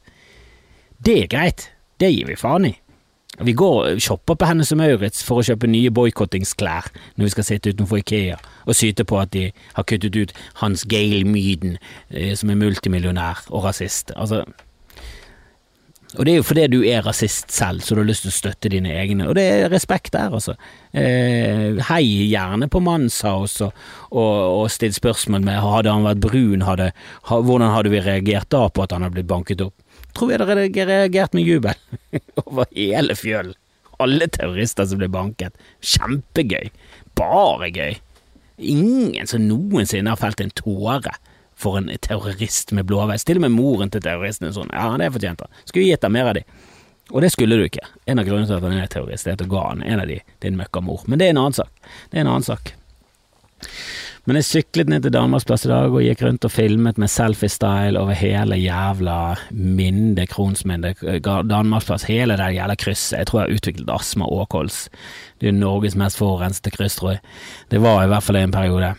Det 0.98 1.18
er 1.24 1.30
greit. 1.30 1.70
Det 2.00 2.12
gir 2.12 2.30
vi 2.30 2.38
faen 2.38 2.70
i. 2.70 2.74
Vi 3.44 3.52
går 3.52 3.78
og 3.84 4.00
shopper 4.00 4.34
på 4.38 4.48
Hennes 4.48 4.70
og 4.72 4.78
Maurits 4.80 5.24
for 5.26 5.40
å 5.40 5.44
kjøpe 5.44 5.68
nye 5.68 5.92
boikottingsklær 5.92 6.88
når 7.16 7.26
vi 7.26 7.32
skal 7.34 7.48
sitte 7.50 7.74
utenfor 7.74 8.00
Ikea 8.00 8.38
og 8.64 8.78
syte 8.78 9.04
på 9.04 9.18
at 9.20 9.34
de 9.34 9.50
har 9.76 9.84
kuttet 9.88 10.16
ut 10.16 10.32
Hans 10.62 10.86
Gail 10.88 11.26
Myden, 11.28 11.76
eh, 12.10 12.32
som 12.38 12.50
er 12.50 12.60
multimillionær 12.60 13.44
og 13.50 13.66
rasist. 13.68 14.14
Altså, 14.16 14.42
og 16.16 16.24
det 16.24 16.32
er 16.32 16.38
jo 16.38 16.46
fordi 16.46 16.66
du 16.72 16.78
er 16.86 17.04
rasist 17.04 17.52
selv, 17.52 17.82
så 17.84 17.94
du 17.94 18.00
har 18.00 18.08
lyst 18.08 18.24
til 18.24 18.32
å 18.32 18.36
støtte 18.36 18.70
dine 18.72 18.94
egne, 18.94 19.26
og 19.28 19.36
det 19.36 19.44
er 19.52 19.70
respekt 19.72 20.14
der, 20.14 20.32
altså. 20.32 20.54
Eh, 20.96 21.76
hei 21.90 22.02
gjerne 22.30 22.70
på 22.72 22.80
Manshaus 22.80 23.58
og, 23.66 23.74
og, 24.12 24.36
og 24.62 24.70
still 24.72 24.94
spørsmål 24.96 25.44
med 25.44 25.60
hadde 25.60 25.92
han 25.92 26.06
vært 26.06 26.22
brun, 26.24 26.64
hadde, 26.64 26.92
ha, 27.28 27.40
hvordan 27.42 27.74
hadde 27.74 27.92
vi 27.92 28.04
reagert 28.06 28.48
da 28.54 28.64
på 28.70 28.86
at 28.86 28.96
han 28.96 29.04
hadde 29.04 29.18
blitt 29.18 29.30
banket 29.30 29.66
opp? 29.66 29.76
Tror 30.16 30.32
jeg 30.32 30.42
hadde 30.42 30.88
reagert 30.88 31.36
med 31.36 31.46
jubel 31.46 31.76
over 32.46 32.68
hele 32.72 33.16
fjøl. 33.18 33.54
Alle 34.02 34.28
terrorister 34.28 34.88
som 34.88 35.00
ble 35.00 35.08
banket. 35.12 35.56
Kjempegøy. 35.84 36.70
Bare 37.16 37.70
gøy. 37.72 37.96
Ingen 38.56 39.28
som 39.28 39.44
noensinne 39.44 40.12
har 40.12 40.20
felt 40.20 40.40
en 40.40 40.52
tåre 40.56 41.14
for 41.56 41.78
en 41.80 41.88
terrorist 42.04 42.72
med 42.76 42.88
blåveis. 42.88 43.24
Til 43.24 43.40
og 43.40 43.46
med 43.46 43.54
moren 43.56 43.92
til 43.92 44.04
terroristen 44.04 44.48
er 44.48 44.56
sånn, 44.56 44.72
ja, 44.72 44.90
det 45.00 45.12
fortjent 45.14 45.44
han. 45.44 45.60
Skulle 45.64 45.88
gitt 45.88 46.04
ham 46.04 46.16
mer 46.16 46.32
av 46.32 46.36
de. 46.36 46.44
Og 47.14 47.22
det 47.22 47.30
skulle 47.32 47.56
du 47.56 47.64
ikke. 47.64 47.84
En 48.10 48.20
av 48.20 48.26
grunnene 48.26 48.48
til 48.48 48.58
at 48.58 48.66
han 48.66 48.80
er 48.80 48.90
terrorist, 48.92 49.28
er 49.28 49.36
at 49.36 49.44
du 49.44 49.48
ga 49.50 49.68
han 49.68 49.84
en 49.86 50.02
av 50.02 50.10
de, 50.10 50.18
din 50.44 50.58
møkkamor. 50.58 51.06
Men 51.06 51.20
det 51.20 51.28
er 51.28 51.36
en 51.36 51.44
annen 51.44 51.56
sak. 51.56 51.70
Det 52.10 52.18
er 52.18 52.26
en 52.26 52.32
annen 52.32 52.46
sak. 52.46 52.74
Men 54.26 54.40
jeg 54.40 54.46
syklet 54.48 54.88
ned 54.90 55.04
til 55.04 55.12
Danmarksplass 55.14 55.68
i 55.68 55.70
dag 55.70 55.92
og 55.94 56.02
gikk 56.02 56.24
rundt 56.26 56.46
og 56.48 56.50
filmet 56.50 56.96
med 56.98 57.10
selfie-style 57.12 58.00
over 58.00 58.16
hele 58.18 58.56
jævla 58.58 59.36
Minde, 59.54 60.24
Kronsminde, 60.26 60.96
Danmarksplass, 61.22 62.08
hele 62.10 62.34
det 62.38 62.48
jævla 62.56 62.74
krysset. 62.74 63.20
Jeg 63.20 63.28
tror 63.30 63.40
jeg 63.40 63.46
har 63.46 63.60
utviklet 63.60 63.92
astma 63.94 64.26
og 64.26 64.48
kols. 64.50 64.88
Det 65.38 65.52
er 65.52 65.54
Norges 65.54 65.94
mest 65.94 66.18
forurensede 66.18 66.74
kryss, 66.74 66.98
tror 66.98 67.14
jeg. 67.14 67.22
Det 67.70 67.82
var 67.84 68.02
i 68.02 68.10
hvert 68.10 68.26
fall 68.26 68.40
en 68.40 68.56
periode. 68.56 68.90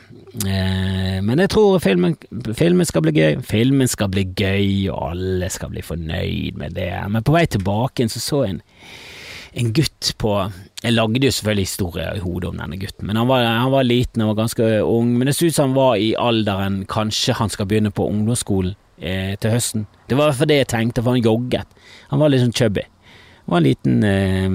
Eh, 0.46 1.20
men 1.24 1.44
jeg 1.44 1.50
tror 1.50 1.80
filmen, 1.84 2.16
filmen, 2.56 2.86
skal 2.86 3.04
bli 3.04 3.12
gøy. 3.12 3.44
Filmen 3.44 3.92
skal 3.92 4.12
bli 4.14 4.24
gøy, 4.32 4.88
og 4.94 5.12
alle 5.12 5.50
skal 5.52 5.76
bli 5.76 5.84
fornøyd 5.84 6.56
med 6.56 6.78
det. 6.80 6.94
Men 7.12 7.28
på 7.28 7.36
vei 7.36 7.46
tilbake 7.52 8.08
så 8.08 8.24
så 8.24 8.44
jeg 8.46 8.56
en 8.56 8.62
en 9.54 9.74
gutt 9.74 10.14
på 10.22 10.34
Jeg 10.84 10.94
lagde 10.94 11.24
jo 11.26 11.32
selvfølgelig 11.34 11.66
historie 11.66 12.10
i 12.16 12.22
hodet 12.22 12.50
om 12.52 12.60
denne 12.60 12.78
gutten, 12.78 13.08
men 13.08 13.18
han 13.18 13.30
var, 13.30 13.46
han 13.46 13.72
var 13.74 13.88
liten 13.88 14.22
og 14.26 14.36
ganske 14.38 14.68
ung. 14.86 15.16
Men 15.18 15.30
det 15.30 15.36
så 15.38 15.48
ut 15.48 15.56
som 15.56 15.72
han 15.72 15.78
var 15.78 15.96
i 15.98 16.12
alderen 16.20 16.84
kanskje 16.90 17.38
han 17.40 17.50
skal 17.50 17.66
begynne 17.70 17.92
på 17.92 18.06
ungdomsskolen 18.06 18.76
eh, 19.00 19.34
til 19.42 19.56
høsten. 19.56 19.88
Det 20.08 20.20
var 20.20 20.38
for 20.38 20.50
det 20.50 20.62
jeg 20.62 20.72
tenkte, 20.76 21.02
for 21.02 21.18
han 21.18 21.26
jogget. 21.26 21.66
Han 22.12 22.22
var 22.22 22.32
litt 22.32 22.46
sånn 22.46 22.56
chubby. 22.56 22.86
Han 23.48 23.56
var 23.56 23.64
en 23.64 23.70
liten 23.70 24.04
eh, 24.04 24.48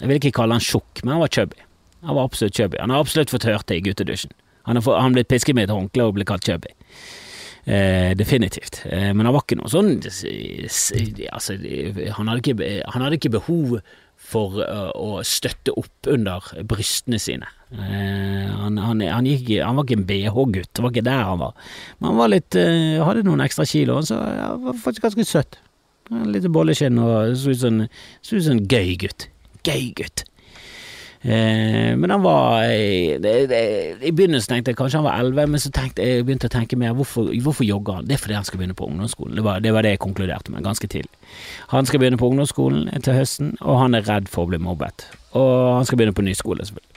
Jeg 0.00 0.08
vil 0.08 0.20
ikke 0.22 0.36
kalle 0.40 0.56
han 0.56 0.64
tjukk, 0.64 1.04
men 1.04 1.16
han 1.16 1.24
var 1.26 1.34
chubby. 1.36 1.60
Han 2.06 2.16
var 2.16 2.28
absolutt 2.30 2.56
chubby. 2.56 2.80
Han 2.80 2.90
har 2.94 3.04
absolutt 3.04 3.30
fått 3.34 3.48
hørt 3.48 3.68
det 3.68 3.80
i 3.80 3.84
guttedusjen. 3.84 4.32
Han 4.68 4.76
har, 4.76 5.10
blitt 5.14 5.28
pisket 5.28 5.56
med 5.56 5.68
et 5.68 5.72
håndkle 5.72 6.04
og 6.04 6.18
blitt 6.18 6.28
kalt 6.28 6.44
chubby. 6.44 6.74
Eh, 7.64 8.14
definitivt. 8.16 8.82
Eh, 8.88 9.10
men 9.12 9.26
han 9.26 9.34
var 9.34 9.44
ikke 9.44 9.58
noe 9.58 9.68
sånn 9.68 9.96
altså, 10.00 11.56
han, 11.58 12.30
hadde 12.30 12.40
ikke, 12.40 12.68
han 12.88 13.04
hadde 13.04 13.18
ikke 13.18 13.34
behov 13.34 13.78
for 14.28 14.58
uh, 14.60 14.90
å 14.92 15.22
støtte 15.26 15.72
opp 15.78 16.10
under 16.10 16.44
brystene 16.68 17.20
sine. 17.22 17.48
Uh, 17.72 18.48
han, 18.64 18.76
han, 18.80 19.00
han, 19.04 19.28
gikk, 19.28 19.54
han, 19.62 19.78
var 19.78 19.86
ikke 19.86 19.98
en 19.98 20.08
bh-gutt, 20.08 20.70
det 20.72 20.84
var 20.84 20.92
ikke 20.92 21.06
der 21.08 21.24
han 21.30 21.40
var. 21.42 21.70
Men 21.98 22.10
han 22.10 22.20
var 22.20 22.32
litt, 22.34 22.58
uh, 22.58 23.00
hadde 23.06 23.24
noen 23.28 23.44
ekstra 23.44 23.66
kilo, 23.68 24.00
så 24.04 24.20
han 24.20 24.64
var 24.66 24.80
faktisk 24.84 25.08
ganske 25.08 25.28
søtt. 25.28 25.60
Litt 26.08 26.48
bolleskinn 26.52 27.00
og 27.02 27.34
så 27.36 27.52
ut 27.52 27.60
som 27.60 28.54
en 28.54 28.64
gøy 28.64 28.94
gutt. 29.00 29.28
Gøy 29.66 29.90
gutt. 29.98 30.24
Eh, 31.22 31.96
men 31.98 32.10
han 32.10 32.22
var 32.22 32.62
eh, 32.62 33.16
det, 33.18 33.32
det, 33.50 33.62
I 34.06 34.12
begynnelsen 34.14 34.52
tenkte 34.52 34.70
jeg 34.70 34.78
kanskje 34.78 35.00
han 35.00 35.08
var 35.08 35.18
elleve, 35.18 35.48
men 35.50 35.62
så 35.62 35.72
tenkte 35.74 36.04
jeg 36.06 36.26
begynte 36.28 36.46
å 36.46 36.52
tenke 36.52 36.78
mer 36.78 36.94
hvorfor, 36.94 37.32
hvorfor 37.42 37.66
jogger 37.66 37.98
han? 37.98 38.06
Det 38.06 38.14
er 38.14 38.22
fordi 38.22 38.38
han 38.38 38.46
skal 38.46 38.62
begynne 38.62 38.78
på 38.78 38.86
ungdomsskolen. 38.86 39.34
Det 39.38 39.46
var, 39.46 39.64
det 39.64 39.74
var 39.74 39.86
det, 39.86 39.96
jeg 39.96 40.04
konkluderte 40.04 40.54
med 40.54 40.66
ganske 40.66 40.86
tidlig. 40.86 41.34
Han 41.74 41.90
skal 41.90 42.02
begynne 42.02 42.20
på 42.20 42.30
ungdomsskolen 42.30 42.86
til 43.02 43.18
høsten, 43.18 43.56
og 43.60 43.82
han 43.82 43.98
er 43.98 44.06
redd 44.06 44.30
for 44.30 44.46
å 44.46 44.52
bli 44.52 44.62
mobbet. 44.62 45.08
Og 45.38 45.74
han 45.80 45.88
skal 45.88 45.98
begynne 45.98 46.16
på 46.16 46.26
ny 46.26 46.36
skole, 46.38 46.66
selvfølgelig. 46.68 46.94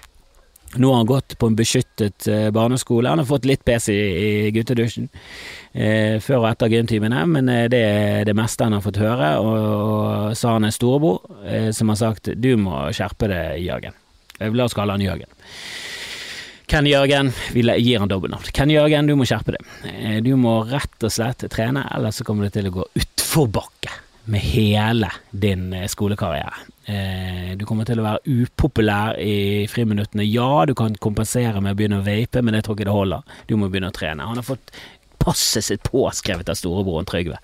Nå 0.79 0.87
har 0.87 1.01
han 1.01 1.07
gått 1.09 1.33
på 1.37 1.49
en 1.49 1.55
beskyttet 1.55 2.27
eh, 2.31 2.47
barneskole. 2.55 3.09
Han 3.09 3.19
har 3.19 3.27
fått 3.27 3.47
litt 3.49 3.65
pes 3.67 3.89
i, 3.91 3.97
i 3.97 4.51
guttedusjen 4.55 5.09
eh, 5.73 6.15
før 6.23 6.45
og 6.45 6.47
etter 6.53 6.71
gymtimene, 6.71 7.25
men 7.27 7.51
eh, 7.51 7.65
det 7.71 7.81
er 7.83 8.29
det 8.29 8.37
meste 8.39 8.63
han 8.63 8.77
har 8.77 8.85
fått 8.85 9.01
høre. 9.01 9.33
Og, 9.43 9.57
og 9.57 10.37
så 10.37 10.47
har 10.47 10.61
han 10.61 10.69
en 10.69 10.77
storebror 10.77 11.43
eh, 11.43 11.69
som 11.75 11.91
har 11.91 11.99
sagt 11.99 12.31
du 12.39 12.53
må 12.61 12.85
skjerpe 12.95 13.27
deg, 13.33 13.59
Jørgen. 13.65 14.00
La 14.41 14.65
oss 14.65 14.77
kalle 14.77 14.97
han 14.97 15.03
Jørgen. 15.05 15.29
Ken 16.71 16.87
Jørgen, 16.87 17.33
vi 17.51 17.65
gir 17.83 17.99
han 17.99 18.07
dobbeltnavn. 18.07 18.47
Ken 18.55 18.71
Jørgen, 18.71 19.09
du 19.09 19.17
må 19.19 19.25
skjerpe 19.27 19.57
deg. 19.57 19.71
Eh, 19.89 20.19
du 20.23 20.31
må 20.39 20.61
rett 20.69 21.03
og 21.03 21.11
slett 21.11 21.43
trene, 21.51 21.83
ellers 21.91 22.21
så 22.21 22.25
kommer 22.27 22.47
du 22.47 22.55
til 22.55 22.69
å 22.69 22.75
gå 22.77 22.85
utforbakke 22.95 23.91
med 24.31 24.39
hele 24.53 25.09
din 25.31 25.73
eh, 25.75 25.89
skolekarriere. 25.91 26.63
Eh, 26.85 27.51
du 27.59 27.65
kommer 27.67 27.89
til 27.89 27.99
å 27.99 28.05
være 28.05 28.23
upopulær 28.23 29.19
i 29.19 29.67
friminuttene. 29.67 30.23
Ja, 30.29 30.63
du 30.63 30.71
kan 30.77 30.95
kompensere 30.95 31.59
med 31.59 31.75
å 31.75 31.79
begynne 31.81 31.99
å 31.99 32.07
vape, 32.07 32.39
men 32.39 32.55
jeg 32.55 32.67
tror 32.67 32.79
ikke 32.79 32.87
det 32.87 32.95
holder. 32.95 33.37
Du 33.51 33.57
må 33.59 33.67
begynne 33.67 33.91
å 33.91 33.97
trene. 33.99 34.29
Han 34.31 34.39
har 34.39 34.47
fått 34.47 34.71
passet 35.21 35.67
sitt 35.67 35.83
påskrevet 35.91 36.49
av 36.49 36.57
storebroren 36.57 37.09
Trygve. 37.09 37.41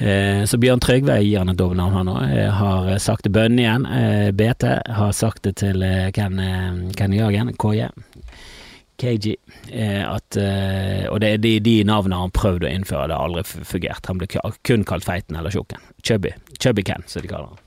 Eh, 0.00 0.44
så 0.44 0.56
Bjørn 0.56 0.80
Trygve 0.80 1.18
gir 1.20 1.42
han 1.42 1.52
et 1.52 1.58
dobbeltnavn. 1.60 2.08
Har 2.56 2.90
sagt 3.02 3.26
det 3.26 3.34
Bønn 3.36 3.58
igjen. 3.60 3.84
Eh, 3.84 4.30
BT 4.32 4.66
har 4.96 5.12
sagt 5.16 5.44
det 5.44 5.58
til 5.60 5.84
eh, 5.84 6.08
Ken, 6.16 6.40
Jørgen, 7.16 7.52
KJ. 7.60 7.90
KG. 9.00 9.34
At, 9.72 10.36
og 11.08 11.14
det 11.22 11.28
er 11.30 11.38
de, 11.40 11.54
de 11.64 11.72
navnene 11.88 12.18
han 12.20 12.32
prøvde 12.36 12.66
å 12.68 12.72
innføre, 12.74 13.06
det 13.08 13.16
har 13.16 13.30
aldri 13.30 13.64
fungert. 13.64 14.04
Han 14.10 14.18
ble 14.20 14.28
kun 14.66 14.84
kalt 14.84 15.06
Feiten 15.06 15.38
eller 15.40 15.54
Tjukken. 15.54 15.80
Chubby. 16.04 16.34
Chubby 16.60 16.84
Ken, 16.84 17.06
som 17.08 17.24
de 17.24 17.30
kaller 17.30 17.54
han. 17.54 17.62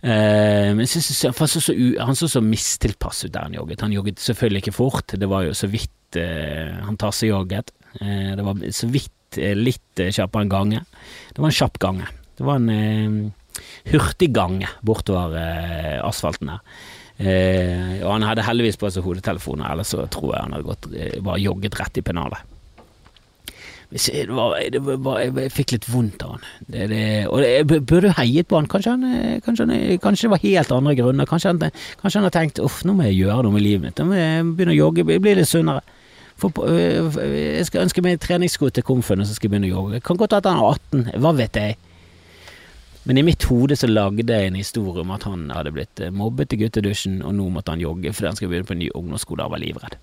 Men 0.00 0.80
jeg 0.86 0.94
synes, 0.94 1.10
han, 1.28 1.50
så 1.52 1.60
så, 1.60 1.74
han 2.00 2.16
så 2.16 2.30
så 2.32 2.40
mistilpass 2.40 3.26
ut 3.26 3.34
der 3.34 3.50
han 3.50 3.58
jogget. 3.58 3.84
Han 3.84 3.92
jogget 3.98 4.24
selvfølgelig 4.24 4.64
ikke 4.64 4.76
fort, 4.78 5.12
det 5.12 5.28
var 5.28 5.44
jo 5.44 5.52
så 5.56 5.68
vidt 5.68 6.16
han 6.16 6.88
han 6.88 6.96
tassejogget. 7.04 7.74
jogget. 8.00 8.40
det 8.40 8.48
var 8.48 8.64
så 8.80 8.88
vidt 8.88 9.15
litt 9.36 10.02
kjappere 10.02 10.46
enn 10.46 10.52
gange. 10.52 10.84
Det 11.32 11.42
var 11.42 11.50
en 11.50 11.58
kjapp 11.60 11.80
gange. 11.82 12.08
Det 12.36 12.44
var 12.44 12.60
en 12.60 12.70
eh, 12.72 13.62
hurtiggange 13.92 14.68
bortover 14.86 15.38
eh, 15.40 15.96
asfalten 16.04 16.52
her. 16.52 16.64
Eh, 17.16 18.02
og 18.02 18.10
han 18.12 18.26
hadde 18.28 18.44
heldigvis 18.44 18.76
på 18.80 18.90
seg 18.92 19.06
hodetelefoner, 19.06 19.70
ellers 19.72 19.94
så 19.94 20.04
tror 20.12 20.34
jeg 20.34 20.44
han 20.44 20.56
hadde 20.56 20.68
gått, 20.68 20.90
eh, 20.92 21.16
bare 21.24 21.40
jogget 21.40 21.78
rett 21.80 22.02
i 22.02 22.04
pennalet. 22.04 22.52
Det 23.86 24.24
var, 24.34 24.56
jeg 25.22 25.52
fikk 25.54 25.76
litt 25.76 25.86
vondt 25.88 26.24
av 26.26 26.34
han. 26.34 26.46
Det, 26.66 26.88
det, 26.90 27.02
og 27.30 27.44
jeg 27.46 27.66
burde 27.70 28.10
heiet 28.18 28.48
på 28.50 28.58
han. 28.58 28.66
Kanskje, 28.68 28.96
han, 28.96 29.04
eh, 29.06 29.36
kanskje, 29.46 29.68
kanskje 30.02 30.26
det 30.26 30.32
var 30.34 30.42
helt 30.42 30.72
andre 30.74 30.96
grunner. 30.98 31.28
Kanskje 31.30 31.52
han, 31.54 31.76
kanskje 32.02 32.18
han 32.18 32.26
har 32.26 32.34
tenkt 32.34 32.60
uff, 32.60 32.82
nå 32.84 32.96
må 32.98 33.06
jeg 33.06 33.20
gjøre 33.22 33.46
noe 33.46 33.54
med 33.54 33.64
livet 33.64 33.86
mitt. 33.86 34.02
Nå 34.02 34.10
må 34.10 34.18
jeg 34.18 34.48
begynne 34.50 34.74
å 34.74 34.80
jogge, 34.80 35.06
jeg 35.06 35.22
blir 35.22 35.38
litt 35.38 35.48
sunnere. 35.48 35.86
For, 36.36 36.52
øh, 36.68 37.16
jeg 37.56 37.66
skal 37.66 37.86
ønske 37.86 38.02
meg 38.04 38.20
treningssko 38.20 38.68
til 38.68 38.84
komfen, 38.84 39.20
og 39.20 39.28
så 39.28 39.36
skal 39.36 39.48
jeg 39.48 39.54
begynne 39.54 39.70
å 39.70 39.76
jogge. 39.76 40.02
Kan 40.04 40.18
godt 40.20 40.36
at 40.36 40.48
han 40.48 40.60
er 40.60 40.76
18, 40.76 41.20
hva 41.22 41.32
vet 41.36 41.56
jeg. 41.56 41.78
Men 43.06 43.20
i 43.20 43.24
mitt 43.24 43.46
hode 43.46 43.76
så 43.78 43.86
lagde 43.86 44.26
jeg 44.26 44.50
en 44.50 44.58
historie 44.58 45.04
om 45.04 45.12
at 45.14 45.24
han 45.28 45.46
hadde 45.54 45.72
blitt 45.72 46.02
øh, 46.02 46.12
mobbet 46.12 46.52
i 46.52 46.60
guttedusjen, 46.60 47.22
og 47.22 47.36
nå 47.38 47.48
måtte 47.54 47.72
han 47.72 47.84
jogge 47.84 48.12
fordi 48.12 48.32
han 48.32 48.38
skal 48.38 48.50
begynne 48.52 48.68
på 48.68 48.76
en 48.76 48.82
ny 48.82 48.90
ungdomsskole 48.92 49.46
og 49.46 49.54
var 49.54 49.62
livredd. 49.62 49.98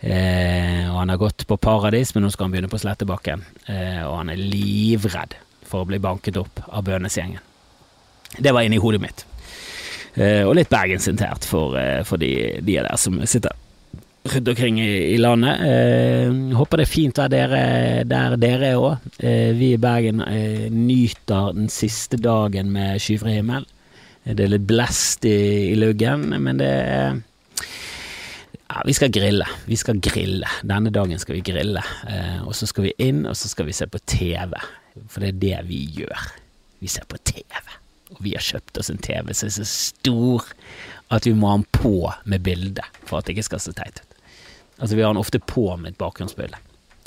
Eh, 0.00 0.84
og 0.90 0.98
han 1.00 1.14
har 1.14 1.20
gått 1.22 1.46
på 1.48 1.56
Paradis, 1.56 2.12
men 2.14 2.26
nå 2.26 2.32
skal 2.34 2.48
han 2.48 2.56
begynne 2.56 2.72
på 2.72 2.80
Slettebakken, 2.82 3.46
eh, 3.72 4.02
og 4.04 4.18
han 4.18 4.34
er 4.34 4.42
livredd 4.42 5.38
for 5.66 5.84
å 5.84 5.88
bli 5.88 6.02
banket 6.02 6.36
opp 6.40 6.60
av 6.68 6.84
Bønes-gjengen. 6.86 7.40
Det 8.36 8.52
var 8.52 8.66
inni 8.66 8.82
hodet 8.82 9.00
mitt. 9.00 9.24
Eh, 10.16 10.42
og 10.44 10.54
litt 10.58 10.72
bergensinternt 10.72 11.46
for, 11.48 11.76
eh, 11.78 12.02
for 12.04 12.20
de, 12.20 12.60
de 12.60 12.76
der 12.80 13.00
som 13.00 13.18
sitter 13.24 13.54
rundt 14.34 14.48
omkring 14.48 14.80
i, 14.80 15.16
landet. 15.20 15.60
Eh, 15.60 16.32
håper 16.58 16.80
det 16.80 16.86
er 16.86 16.90
fint 16.90 17.16
der 17.16 17.30
dere, 17.32 17.62
der 18.08 18.36
dere 18.40 18.72
er 18.72 18.80
òg. 18.80 19.06
Eh, 19.20 19.52
vi 19.56 19.72
i 19.74 19.80
Bergen 19.80 20.22
eh, 20.24 20.66
nyter 20.72 21.54
den 21.56 21.70
siste 21.72 22.18
dagen 22.20 22.72
med 22.74 23.00
skyfri 23.02 23.38
himmel. 23.38 23.66
Det 24.26 24.42
er 24.42 24.50
litt 24.50 24.66
blest 24.66 25.24
i, 25.28 25.36
i 25.70 25.78
luggen, 25.78 26.32
men 26.42 26.58
det 26.58 26.72
er 26.72 27.20
ja, 28.66 28.82
vi 28.84 28.92
skal 28.92 29.12
grille. 29.14 29.46
Vi 29.64 29.76
skal 29.78 30.00
grille. 30.02 30.48
Denne 30.66 30.90
dagen 30.90 31.20
skal 31.22 31.38
vi 31.38 31.44
grille. 31.46 31.82
Eh, 32.10 32.42
og 32.42 32.54
så 32.58 32.66
skal 32.66 32.88
vi 32.88 32.96
inn, 32.98 33.22
og 33.26 33.36
så 33.38 33.48
skal 33.48 33.68
vi 33.68 33.76
se 33.76 33.86
på 33.86 34.02
TV. 34.10 34.56
For 35.06 35.22
det 35.22 35.28
er 35.28 35.40
det 35.44 35.60
vi 35.68 35.84
gjør. 36.00 36.26
Vi 36.82 36.90
ser 36.90 37.06
på 37.08 37.20
TV. 37.24 37.76
Og 38.14 38.20
vi 38.24 38.34
har 38.34 38.44
kjøpt 38.44 38.78
oss 38.80 38.90
en 38.90 39.00
TV 39.02 39.32
som 39.34 39.48
er 39.48 39.56
så 39.56 39.68
stor 39.70 40.50
at 41.14 41.26
vi 41.26 41.34
må 41.38 41.50
ha 41.52 41.60
den 41.60 41.68
på 41.74 42.10
med 42.26 42.42
bilde 42.42 42.82
for 43.06 43.18
at 43.18 43.26
det 43.26 43.36
ikke 43.36 43.48
skal 43.50 43.62
se 43.62 43.74
teit 43.78 44.02
ut. 44.02 44.15
Altså, 44.78 44.96
vi 44.96 45.02
har 45.02 45.14
den 45.14 45.22
ofte 45.22 45.40
på 45.40 45.68
med 45.80 45.94
et 45.94 46.00
bakgrunnsbilde. 46.00 46.58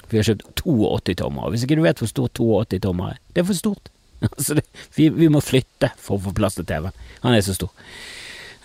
Vi 0.10 0.18
har 0.18 0.26
kjøpt 0.26 0.64
82 0.64 1.16
tommer. 1.22 1.50
Hvis 1.54 1.66
ikke 1.66 1.78
du 1.78 1.86
vet 1.86 2.02
hvor 2.02 2.10
stort 2.10 2.40
82 2.40 2.82
tommer 2.86 3.14
er, 3.14 3.20
det 3.34 3.44
er 3.44 3.50
for 3.52 3.60
stort. 3.60 3.92
Altså, 4.36 4.58
det, 4.58 4.66
vi, 4.98 5.06
vi, 5.16 5.30
må 5.32 5.40
flytte 5.40 5.94
for 5.96 6.18
å 6.18 6.24
få 6.26 6.34
plass 6.36 6.58
til 6.58 6.66
TV-en. 6.68 6.96
Han 7.24 7.38
er 7.38 7.44
så 7.46 7.54
stor. 7.56 7.70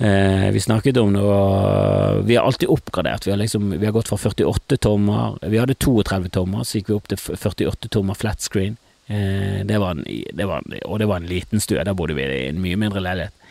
Eh, 0.02 0.48
vi 0.50 0.58
snakket 0.58 0.96
om 0.98 1.12
noe 1.14 1.34
Vi 2.26 2.34
har 2.34 2.42
alltid 2.42 2.72
oppgradert. 2.74 3.26
Vi 3.26 3.30
har, 3.30 3.38
liksom, 3.38 3.68
vi 3.78 3.86
har 3.86 3.94
gått 3.94 4.10
fra 4.10 4.18
48 4.18 4.80
tommer 4.82 5.36
Vi 5.46 5.60
hadde 5.60 5.76
32 5.78 6.32
tommer, 6.34 6.66
så 6.66 6.80
gikk 6.80 6.90
vi 6.90 6.96
opp 6.96 7.06
til 7.12 7.20
48 7.20 7.92
tommer 7.94 8.18
flat 8.18 8.42
screen. 8.42 8.74
Eh, 9.06 9.62
det 9.62 9.78
var 9.78 9.94
en, 9.94 10.02
det 10.32 10.48
var, 10.50 10.66
og 10.82 10.98
det 10.98 11.06
var 11.06 11.22
en 11.22 11.30
liten 11.30 11.62
stue. 11.62 11.84
Der 11.84 11.94
bodde 11.94 12.18
vi 12.18 12.26
i 12.26 12.48
en 12.48 12.58
mye 12.64 12.80
mindre 12.80 13.04
leilighet. 13.04 13.46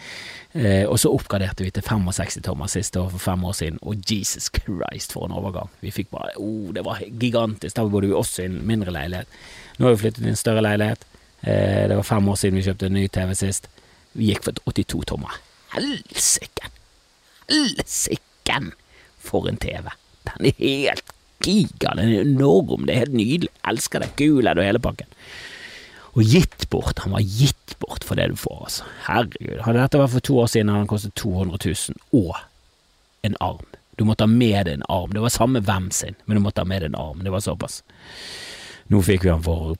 Eh, 0.53 0.85
og 0.85 0.99
så 1.01 1.09
oppgraderte 1.09 1.65
vi 1.65 1.71
til 1.73 1.81
65 1.81 2.43
tommer 2.45 2.69
siste 2.69 3.01
år 3.01 3.09
for 3.15 3.23
fem 3.23 3.45
år 3.49 3.55
siden, 3.57 3.79
og 3.81 4.03
Jesus 4.05 4.51
Christ, 4.53 5.15
for 5.15 5.25
en 5.25 5.33
overgang. 5.33 5.71
Vi 5.81 5.89
fikk 5.91 6.11
bare 6.13 6.35
oh, 6.37 6.69
Det 6.73 6.83
var 6.85 7.01
gigantisk. 7.09 7.75
Der 7.75 7.89
bodde 7.89 8.11
vi 8.11 8.13
også 8.13 8.43
i 8.43 8.51
en 8.51 8.59
mindre 8.67 8.93
leilighet. 8.93 9.39
Nå 9.79 9.87
har 9.87 9.95
vi 9.95 10.03
flyttet 10.03 10.27
i 10.27 10.29
en 10.29 10.37
større 10.37 10.61
leilighet. 10.61 11.07
Eh, 11.41 11.87
det 11.89 11.97
var 11.97 12.05
fem 12.05 12.29
år 12.29 12.37
siden 12.37 12.59
vi 12.59 12.67
kjøpte 12.67 12.91
en 12.91 12.97
ny 12.99 13.07
TV 13.07 13.33
sist. 13.37 13.67
Vi 14.13 14.29
gikk 14.29 14.45
for 14.45 14.53
et 14.53 14.61
82 14.85 15.09
tommer. 15.09 15.41
Helsike! 15.73 16.69
Helsike! 17.49 18.59
For 19.23 19.49
en 19.49 19.57
TV. 19.57 19.89
Den 20.27 20.51
er 20.51 20.59
helt 20.59 21.13
giga. 21.43 21.95
Den 21.97 22.11
er 22.13 22.21
enorm. 22.27 22.85
Det 22.85 22.93
er 22.93 23.05
helt 23.07 23.17
nydelig. 23.17 23.49
Elsker 23.65 24.03
det. 24.03 24.13
Gul 24.19 24.45
er 24.45 24.59
det 24.59 24.67
hele 24.67 24.83
pakken. 24.83 25.09
Og 26.13 26.23
gitt 26.29 26.67
bort. 26.69 26.99
Han 27.05 27.15
var 27.15 27.25
gitt 27.25 27.75
bort 27.81 28.05
for 28.05 28.19
det 28.19 28.29
du 28.29 28.35
får, 28.37 28.59
altså. 28.67 28.89
Herregud. 29.07 29.61
Hadde 29.65 29.81
dette 29.81 30.01
vært 30.01 30.15
for 30.15 30.27
to 30.27 30.39
år 30.43 30.51
siden, 30.53 30.69
hadde 30.69 30.85
han 30.85 30.91
kostet 30.91 31.15
200 31.17 31.57
000 31.65 32.23
og 32.23 32.35
en 33.25 33.37
arm. 33.41 33.65
Du 33.97 34.05
måtte 34.05 34.25
ha 34.25 34.29
med 34.29 34.67
deg 34.67 34.77
en 34.77 34.87
arm. 34.89 35.13
Det 35.13 35.21
var 35.23 35.33
samme 35.33 35.61
hvem 35.63 35.89
sin, 35.93 36.17
men 36.25 36.37
du 36.37 36.43
måtte 36.43 36.61
ha 36.61 36.69
med 36.69 36.83
deg 36.83 36.91
en 36.91 36.99
arm. 37.01 37.23
Det 37.25 37.33
var 37.33 37.43
såpass. 37.45 37.81
Nå 38.91 38.99
fikk 39.05 39.25
vi 39.25 39.31
han 39.31 39.43
for 39.45 39.75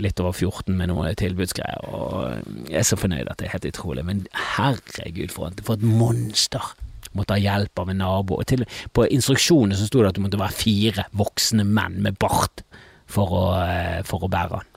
litt 0.00 0.20
over 0.22 0.32
14 0.32 0.76
med 0.78 0.88
noen 0.88 1.16
tilbudsgreier, 1.18 1.82
og 1.90 2.70
jeg 2.70 2.78
er 2.80 2.86
så 2.86 2.96
fornøyd 2.96 3.28
at 3.28 3.40
det 3.40 3.48
er 3.48 3.56
helt 3.56 3.68
utrolig. 3.72 4.04
Men 4.06 4.22
herregud, 4.56 5.32
for 5.34 5.50
et, 5.50 5.64
for 5.66 5.76
et 5.76 5.86
monster! 5.86 6.72
Måtte 7.14 7.36
ha 7.36 7.42
hjelp 7.42 7.78
av 7.78 7.90
en 7.92 8.00
nabo. 8.02 8.40
Til, 8.48 8.64
på 8.90 9.04
instruksjonene 9.14 9.76
så 9.78 9.86
sto 9.86 10.00
det 10.02 10.08
at 10.10 10.16
du 10.16 10.24
måtte 10.24 10.40
være 10.40 10.56
fire 10.56 11.04
voksne 11.14 11.62
menn 11.66 12.00
med 12.02 12.16
bart 12.18 12.64
for 13.10 13.30
å, 13.30 13.44
eh, 13.62 14.00
for 14.06 14.26
å 14.26 14.30
bære 14.32 14.58
han. 14.58 14.73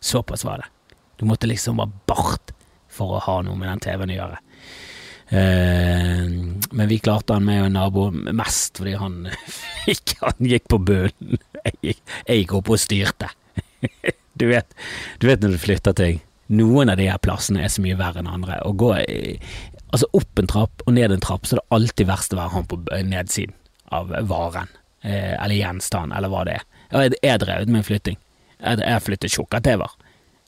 Såpass 0.00 0.44
var 0.44 0.62
det. 0.62 0.96
Du 1.16 1.24
måtte 1.28 1.46
liksom 1.46 1.78
ha 1.78 1.88
bart 2.06 2.54
for 2.90 3.16
å 3.16 3.24
ha 3.24 3.40
noe 3.44 3.58
med 3.58 3.68
den 3.68 3.82
TV-en 3.84 4.12
å 4.14 4.16
gjøre. 4.16 4.38
Eh, 5.30 6.30
men 6.70 6.88
vi 6.90 6.98
klarte 6.98 7.36
han 7.36 7.44
med 7.46 7.64
en 7.64 7.76
nabo 7.78 8.08
mest 8.10 8.80
fordi 8.80 8.96
han, 8.98 9.28
han 10.24 10.48
gikk 10.52 10.66
på 10.72 10.80
bunnen. 10.82 11.38
Jeg 11.84 12.40
gikk 12.40 12.56
opp 12.58 12.72
og 12.72 12.82
styrte. 12.82 13.30
Du 14.40 14.46
vet, 14.48 14.70
du 15.20 15.26
vet 15.28 15.42
når 15.42 15.52
du 15.52 15.60
flytter 15.60 15.92
ting. 15.92 16.20
Noen 16.56 16.88
av 16.88 16.96
de 16.96 17.10
her 17.10 17.18
plassene 17.20 17.60
er 17.60 17.68
så 17.68 17.82
mye 17.84 17.98
verre 17.98 18.22
enn 18.22 18.30
andre. 18.30 18.56
Å 18.64 18.70
gå 18.72 18.94
altså 18.96 20.08
opp 20.16 20.40
en 20.40 20.48
trapp 20.48 20.84
og 20.86 20.94
ned 20.96 21.12
en 21.12 21.20
trapp, 21.20 21.44
så 21.44 21.56
er 21.56 21.60
det 21.60 21.76
alltid 21.76 22.08
verst 22.08 22.32
å 22.32 22.38
være 22.38 22.54
han 22.54 22.68
på 22.70 22.78
nedsiden 23.10 23.52
av 23.92 24.14
varen. 24.30 24.70
Eh, 25.02 25.34
eller 25.34 25.58
gjenstand, 25.58 26.14
eller 26.16 26.32
hva 26.32 26.46
det 26.48 26.56
er. 26.56 26.64
Jeg 26.94 27.20
er 27.34 27.42
drevet 27.42 27.74
med 27.74 27.84
flytting. 27.84 28.16
Jeg 28.60 28.76
flytter 28.78 29.00
flyttet 29.06 29.34
tjukka-TV-er. 29.34 29.96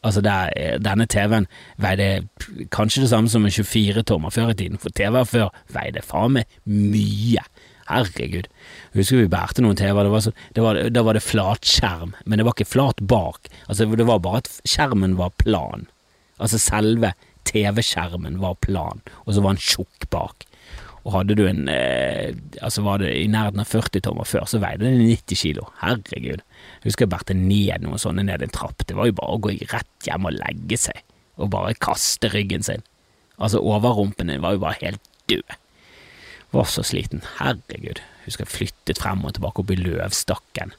Altså 0.03 0.21
der, 0.25 0.51
denne 0.83 1.07
TV-en 1.07 1.47
veide 1.79 2.27
kanskje 2.75 3.05
det 3.05 3.11
samme 3.13 3.31
som 3.31 3.45
en 3.47 3.55
24-tommer 3.55 4.35
før 4.35 4.51
i 4.51 4.57
tiden, 4.59 4.81
for 4.83 4.91
TV-er 4.91 5.29
før 5.31 5.53
veide 5.71 6.03
faen 6.03 6.35
meg 6.39 6.57
mye. 6.67 7.45
Herregud. 7.87 8.49
Husker 8.97 9.21
vi 9.21 9.31
bærte 9.31 9.63
noen 9.63 9.79
TV-er, 9.79 10.11
da 10.55 11.03
var 11.07 11.15
det 11.15 11.23
flatskjerm, 11.23 12.17
men 12.27 12.39
det 12.39 12.47
var 12.47 12.57
ikke 12.57 12.73
flat 12.73 13.03
bak. 13.11 13.51
Altså, 13.69 13.87
det 13.87 14.07
var 14.09 14.23
bare 14.23 14.43
at 14.43 14.51
skjermen 14.67 15.19
var 15.19 15.35
plan. 15.39 15.87
Altså, 16.39 16.59
selve 16.63 17.13
TV-skjermen 17.47 18.41
var 18.43 18.59
plan, 18.63 19.03
og 19.27 19.35
så 19.35 19.43
var 19.45 19.55
den 19.55 19.63
tjukk 19.63 20.11
bak. 20.15 20.47
Og 21.03 21.15
hadde 21.17 21.35
du 21.39 21.43
en 21.49 21.67
eh, 21.71 22.35
Altså, 22.63 22.85
var 22.87 23.01
det 23.03 23.11
i 23.19 23.27
nærheten 23.31 23.63
av 23.63 23.71
40 23.71 24.05
tommer 24.07 24.29
før, 24.29 24.47
så 24.47 24.61
veide 24.63 24.87
den 24.87 25.03
90 25.03 25.41
kilo. 25.41 25.67
Herregud. 25.81 26.43
Jeg 26.43 26.87
husker 26.87 27.07
jeg 27.07 27.15
bærte 27.15 27.35
ned 27.35 27.83
noen 27.83 28.01
sånne 28.01 28.25
ned 28.27 28.45
en 28.45 28.55
trapp. 28.55 28.85
Det 28.87 28.95
var 28.99 29.09
jo 29.11 29.17
bare 29.19 29.35
å 29.35 29.43
gå 29.43 29.57
rett 29.73 30.07
hjem 30.07 30.29
og 30.31 30.37
legge 30.37 30.79
seg, 30.79 31.03
og 31.43 31.51
bare 31.55 31.75
kaste 31.83 32.31
ryggen 32.31 32.63
sin. 32.67 32.87
Altså, 33.43 33.59
overrumpen 33.59 34.31
din 34.31 34.45
var 34.45 34.55
jo 34.55 34.63
bare 34.63 34.79
helt 34.83 35.11
død. 35.33 35.57
Var 36.53 36.71
så 36.71 36.85
sliten. 36.87 37.25
Herregud. 37.41 38.03
Husker 38.27 38.47
jeg 38.47 38.55
flyttet 38.55 39.03
frem 39.03 39.25
og 39.27 39.35
tilbake 39.35 39.65
opp 39.65 39.75
i 39.75 39.81
løvstakken. 39.81 40.75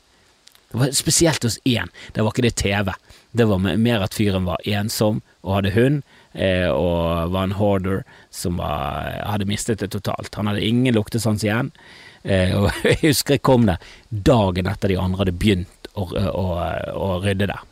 Det 0.72 0.80
var 0.80 0.96
spesielt 0.96 1.44
hos 1.44 1.60
én. 1.70 1.92
Der 2.16 2.24
var 2.24 2.32
ikke 2.32 2.48
det 2.48 2.56
TV. 2.62 2.94
Det 3.34 3.50
var 3.50 3.60
mer 3.62 4.06
at 4.06 4.16
fyren 4.16 4.48
var 4.48 4.64
ensom 4.66 5.22
og 5.44 5.58
hadde 5.58 5.74
hund, 5.76 6.02
og 6.34 7.30
var 7.34 7.44
en 7.46 7.58
hoarder 7.60 8.00
som 8.34 8.58
var, 8.58 9.12
hadde 9.22 9.46
mistet 9.46 9.84
det 9.84 9.92
totalt. 9.94 10.34
Han 10.34 10.50
hadde 10.50 10.66
ingen 10.66 10.96
luktesans 10.98 11.46
igjen. 11.46 11.70
Eh, 12.24 12.56
og 12.58 12.72
jeg 12.88 13.02
husker 13.04 13.38
jeg 13.38 13.46
kom 13.46 13.68
der 13.70 13.84
dagen 14.10 14.70
etter 14.72 14.92
de 14.94 15.00
andre 15.00 15.24
hadde 15.24 15.38
begynt 15.38 15.94
å, 15.94 16.08
å, 16.10 16.48
å 16.98 17.14
rydde 17.24 17.52
der. 17.52 17.70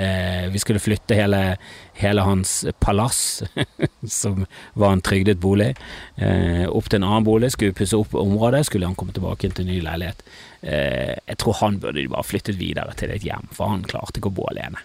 Eh, 0.00 0.46
vi 0.48 0.60
skulle 0.62 0.80
flytte 0.80 1.16
hele, 1.18 1.56
hele 1.98 2.22
hans 2.24 2.62
palass, 2.80 3.42
som 4.20 4.46
var 4.72 4.94
en 4.94 5.02
trygdet 5.04 5.40
bolig, 5.42 5.74
eh, 6.16 6.64
opp 6.70 6.88
til 6.88 7.02
en 7.02 7.08
annen 7.08 7.26
bolig. 7.26 7.52
Skulle 7.52 7.76
pusse 7.76 7.98
opp 7.98 8.14
området, 8.16 8.64
skulle 8.70 8.88
han 8.88 8.96
komme 8.96 9.12
tilbake 9.16 9.50
til 9.50 9.66
en 9.66 9.72
ny 9.74 9.80
leilighet. 9.84 10.24
Eh, 10.62 11.16
jeg 11.18 11.40
tror 11.42 11.58
han 11.60 11.80
burde 11.82 12.06
bare 12.14 12.26
flyttet 12.26 12.60
videre 12.60 12.96
til 12.96 13.12
et 13.12 13.26
hjem, 13.26 13.50
for 13.52 13.74
han 13.74 13.84
klarte 13.84 14.22
ikke 14.22 14.32
å 14.32 14.38
bo 14.40 14.48
alene. 14.48 14.80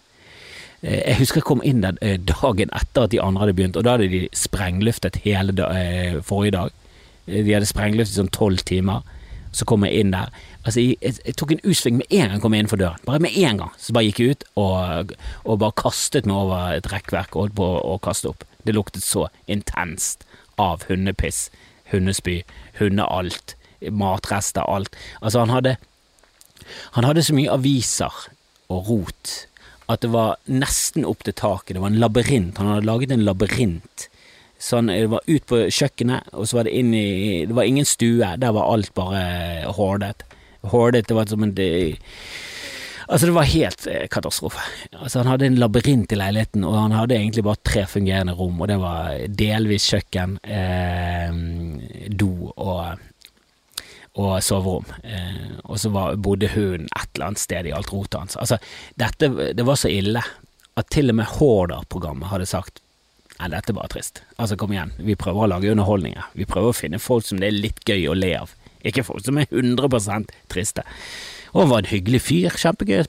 Eh, 0.85 1.01
jeg 1.01 1.19
husker 1.23 1.41
jeg 1.41 1.47
kom 1.47 1.63
inn 1.65 1.81
der 1.81 1.97
eh, 2.05 2.17
dagen 2.21 2.69
etter 2.77 3.07
at 3.07 3.13
de 3.13 3.21
andre 3.21 3.41
hadde 3.43 3.57
begynt, 3.57 3.77
og 3.79 3.85
da 3.87 3.95
hadde 3.95 4.11
de 4.11 4.25
sprengluftet 4.37 5.21
hele 5.25 5.55
da, 5.57 5.71
eh, 5.73 6.17
forrige 6.25 6.57
dag. 6.59 6.73
De 7.25 7.53
hadde 7.53 7.69
sprengluftet 7.69 8.19
sånn 8.19 8.33
tolv 8.33 8.61
timer. 8.69 9.01
Så 9.55 9.65
kom 9.65 9.85
jeg 9.87 10.03
inn 10.03 10.11
der. 10.11 10.33
Altså, 10.67 10.83
jeg, 10.83 11.15
jeg 11.23 11.35
tok 11.39 11.53
en 11.55 11.63
U-sving 11.63 11.95
med 11.97 12.09
en 12.11 12.27
gang 12.27 12.35
jeg 12.35 12.43
kom 12.43 12.53
innenfor 12.57 12.81
døren. 12.81 13.01
Bare 13.07 13.23
med 13.23 13.37
en 13.39 13.61
gang. 13.61 13.71
Så 13.79 13.95
bare 13.95 14.09
gikk 14.09 14.19
jeg 14.19 14.35
ut 14.35 14.43
og, 14.59 15.13
og 15.47 15.61
bare 15.63 15.77
kastet 15.79 16.27
meg 16.27 16.35
over 16.35 16.75
et 16.75 16.89
rekkverk 16.91 17.37
og 17.37 17.45
holdt 17.45 17.57
på 17.61 17.69
å 17.79 17.95
kaste 18.03 18.33
opp. 18.33 18.43
Det 18.67 18.75
luktet 18.75 19.05
så 19.05 19.29
intenst 19.47 20.27
av 20.59 20.83
hundepiss, 20.89 21.47
hundespy, 21.93 22.41
hundealt, 22.81 23.55
matrester, 23.95 24.67
alt. 24.67 24.93
Altså, 25.21 25.45
han 25.45 25.55
hadde 25.55 25.77
Han 26.97 27.05
hadde 27.05 27.21
så 27.23 27.33
mye 27.35 27.51
aviser 27.53 28.23
og 28.73 28.87
rot 28.89 29.33
at 29.91 30.01
det 30.01 30.09
var 30.13 30.39
nesten 30.49 31.05
opp 31.05 31.23
til 31.25 31.35
taket. 31.37 31.75
Det 31.75 31.83
var 31.83 31.93
en 31.93 32.01
labyrint. 32.01 32.57
Han 32.57 32.71
hadde 32.73 32.89
laget 32.89 33.13
en 33.13 33.25
labyrint 33.27 34.09
Sånn, 34.65 34.87
det 34.87 35.09
var 35.11 35.25
ut 35.27 35.43
på 35.49 35.65
kjøkkenet, 35.67 36.29
og 36.33 36.47
så 36.47 36.57
var 36.57 36.67
det 36.67 36.77
inn 36.79 36.93
i 36.95 37.43
Det 37.45 37.55
var 37.57 37.67
ingen 37.67 37.85
stue, 37.85 38.29
der 38.39 38.53
var 38.55 38.71
alt 38.71 38.93
bare 38.95 39.67
hordet. 39.75 40.23
Hordet, 40.71 41.03
det 41.09 41.17
var 41.17 41.27
som 41.29 41.43
en 41.43 41.51
de, 41.57 41.67
Altså, 43.05 43.27
det 43.27 43.35
var 43.35 43.45
helt 43.45 43.83
eh, 43.85 44.07
katastrofe. 44.09 44.63
Altså, 44.95 45.19
han 45.19 45.29
hadde 45.29 45.45
en 45.45 45.59
labyrint 45.61 46.09
i 46.09 46.17
leiligheten, 46.17 46.63
og 46.65 46.77
han 46.79 46.95
hadde 46.95 47.19
egentlig 47.19 47.43
bare 47.45 47.61
tre 47.61 47.83
fungerende 47.85 48.33
rom, 48.33 48.57
og 48.57 48.71
det 48.71 48.79
var 48.81 49.19
delvis 49.29 49.85
kjøkken, 49.91 50.39
eh, 50.41 52.09
do 52.09 52.31
og, 52.55 53.03
og 54.15 54.39
soverom. 54.43 54.87
Eh, 55.03 55.59
og 55.63 55.79
så 55.81 55.91
var, 55.91 56.15
bodde 56.15 56.49
hun 56.53 56.87
et 56.87 57.09
eller 57.15 57.29
annet 57.29 57.43
sted 57.43 57.67
i 57.67 57.75
alt 57.75 57.91
rotet 57.93 58.19
hans. 58.21 58.39
Altså, 58.39 58.59
dette 58.99 59.29
det 59.55 59.67
var 59.67 59.79
så 59.79 59.91
ille 59.91 60.23
at 60.75 60.91
til 60.91 61.11
og 61.11 61.19
med 61.19 61.31
Horder-programmet 61.37 62.31
hadde 62.31 62.49
sagt 62.49 62.81
Nei, 63.35 63.49
dette 63.51 63.73
er 63.73 63.75
bare 63.75 63.91
trist. 63.91 64.21
Altså, 64.39 64.55
kom 64.55 64.71
igjen, 64.71 64.93
vi 64.95 65.17
prøver 65.19 65.43
å 65.43 65.49
lage 65.51 65.67
underholdninger. 65.73 66.29
Vi 66.39 66.45
prøver 66.47 66.71
å 66.71 66.75
finne 66.77 67.01
folk 67.03 67.25
som 67.27 67.41
det 67.41 67.49
er 67.49 67.57
litt 67.57 67.81
gøy 67.83 68.05
å 68.07 68.13
le 68.15 68.29
av, 68.37 68.53
ikke 68.87 69.03
folk 69.03 69.25
som 69.25 69.41
er 69.41 69.49
100 69.49 70.29
triste. 70.47 70.85
Og 71.51 71.65
han 71.65 71.71
var 71.73 71.83
en 71.83 71.89
hyggelig 71.89 72.21
fyr. 72.23 72.55
Kjempegøy, 72.55 73.03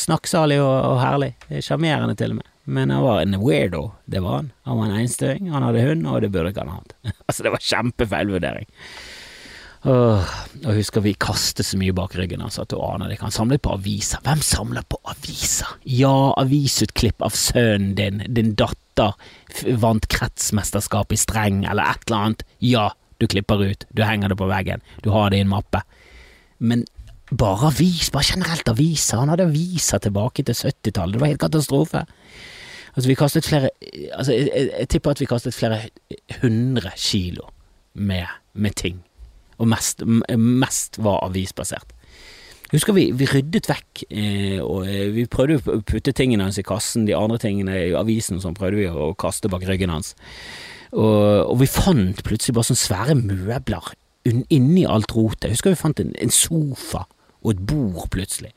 snakksalig 0.00 0.56
og, 0.60 0.72
og 0.72 0.98
herlig. 1.02 1.30
Sjarmerende 1.64 2.16
til 2.16 2.32
og 2.32 2.40
med. 2.40 2.48
Men 2.64 2.92
han 2.94 3.04
var 3.04 3.20
en 3.20 3.36
weirdo, 3.42 3.90
det 4.06 4.22
var 4.24 4.40
han. 4.40 4.50
Han 4.68 4.78
var 4.78 4.88
en 4.88 4.98
einstøing, 5.02 5.48
han 5.50 5.64
hadde 5.66 5.84
hund, 5.84 6.06
og 6.06 6.20
det 6.22 6.30
burde 6.32 6.52
ikke 6.52 6.64
han 6.64 6.76
hatt. 6.76 6.96
altså, 7.26 7.44
det 7.44 7.52
var 7.52 7.68
kjempefeilvurdering. 7.68 8.68
Og 9.82 10.22
jeg 10.62 10.76
husker 10.76 11.02
vi 11.02 11.14
kastet 11.18 11.66
så 11.66 11.78
mye 11.78 11.94
bak 11.96 12.14
ryggen 12.14 12.42
hans 12.44 12.60
at 12.62 12.70
du 12.70 12.78
aner 12.78 13.10
det. 13.10 13.18
Han 13.22 13.34
samlet 13.34 13.64
på 13.64 13.74
aviser. 13.74 14.22
Hvem 14.22 14.42
samler 14.46 14.86
på 14.86 15.00
aviser? 15.10 15.72
Ja, 15.82 16.30
avisutklipp 16.38 17.22
av 17.24 17.34
sønnen 17.34 17.96
din, 17.98 18.22
din 18.30 18.54
datter 18.58 19.16
vant 19.82 20.06
kretsmesterskap 20.12 21.14
i 21.14 21.18
streng, 21.18 21.64
eller 21.66 21.96
et 21.96 22.06
eller 22.06 22.28
annet. 22.28 22.46
Ja, 22.62 22.86
du 23.18 23.26
klipper 23.26 23.62
ut, 23.62 23.86
du 23.90 24.04
henger 24.06 24.30
det 24.30 24.38
på 24.38 24.50
veggen, 24.50 24.82
du 25.02 25.10
har 25.14 25.30
det 25.30 25.42
i 25.42 25.46
en 25.46 25.50
mappe. 25.50 25.82
Men 26.62 26.86
bare 27.32 27.72
avis, 27.72 28.12
bare 28.14 28.36
generelt 28.36 28.68
aviser. 28.70 29.18
Han 29.18 29.32
hadde 29.34 29.48
aviser 29.50 30.02
tilbake 30.04 30.46
til 30.46 30.58
70-tallet, 30.58 31.16
det 31.16 31.24
var 31.24 31.34
helt 31.34 31.42
katastrofe. 31.42 32.06
Altså, 32.92 33.08
vi 33.08 33.16
kastet 33.16 33.46
flere 33.48 33.70
Altså, 34.12 34.34
jeg, 34.36 34.50
jeg, 34.52 34.70
jeg 34.78 34.88
tipper 34.92 35.14
at 35.14 35.20
vi 35.22 35.26
kastet 35.26 35.56
flere 35.56 35.78
hundre 36.42 36.90
kilo 37.00 37.48
med, 37.94 38.28
med 38.52 38.76
ting 38.76 39.00
og 39.62 39.68
mest, 39.70 40.02
mest 40.36 40.98
var 41.02 41.22
avisbasert. 41.28 41.94
Husker 42.72 42.96
vi, 42.96 43.10
vi 43.12 43.28
ryddet 43.28 43.68
vekk, 43.68 44.04
eh, 44.08 44.58
og 44.64 44.86
eh, 44.88 45.10
vi 45.12 45.26
prøvde 45.28 45.58
å 45.60 45.82
putte 45.84 46.14
tingene 46.16 46.46
hans 46.48 46.56
i 46.58 46.64
kassen, 46.64 47.04
de 47.04 47.16
andre 47.16 47.36
tingene 47.42 47.76
i 47.76 47.92
avisen 47.96 48.40
sånn 48.40 48.56
prøvde 48.56 48.80
vi 48.80 48.86
å 48.88 49.10
kaste 49.20 49.50
bak 49.52 49.66
ryggen 49.68 49.92
hans. 49.92 50.14
Og, 50.92 51.52
og 51.52 51.58
vi 51.60 51.68
fant 51.68 52.22
plutselig 52.24 52.56
bare 52.56 52.70
sånne 52.70 52.84
svære 52.84 53.18
møbler 53.20 53.92
inni 54.24 54.86
alt 54.88 55.12
rotet. 55.16 55.50
Jeg 55.50 55.58
husker 55.58 55.74
vi 55.74 55.82
fant 55.82 56.00
en, 56.00 56.14
en 56.16 56.32
sofa 56.32 57.04
og 57.42 57.52
et 57.52 57.62
bord 57.68 58.08
plutselig. 58.14 58.52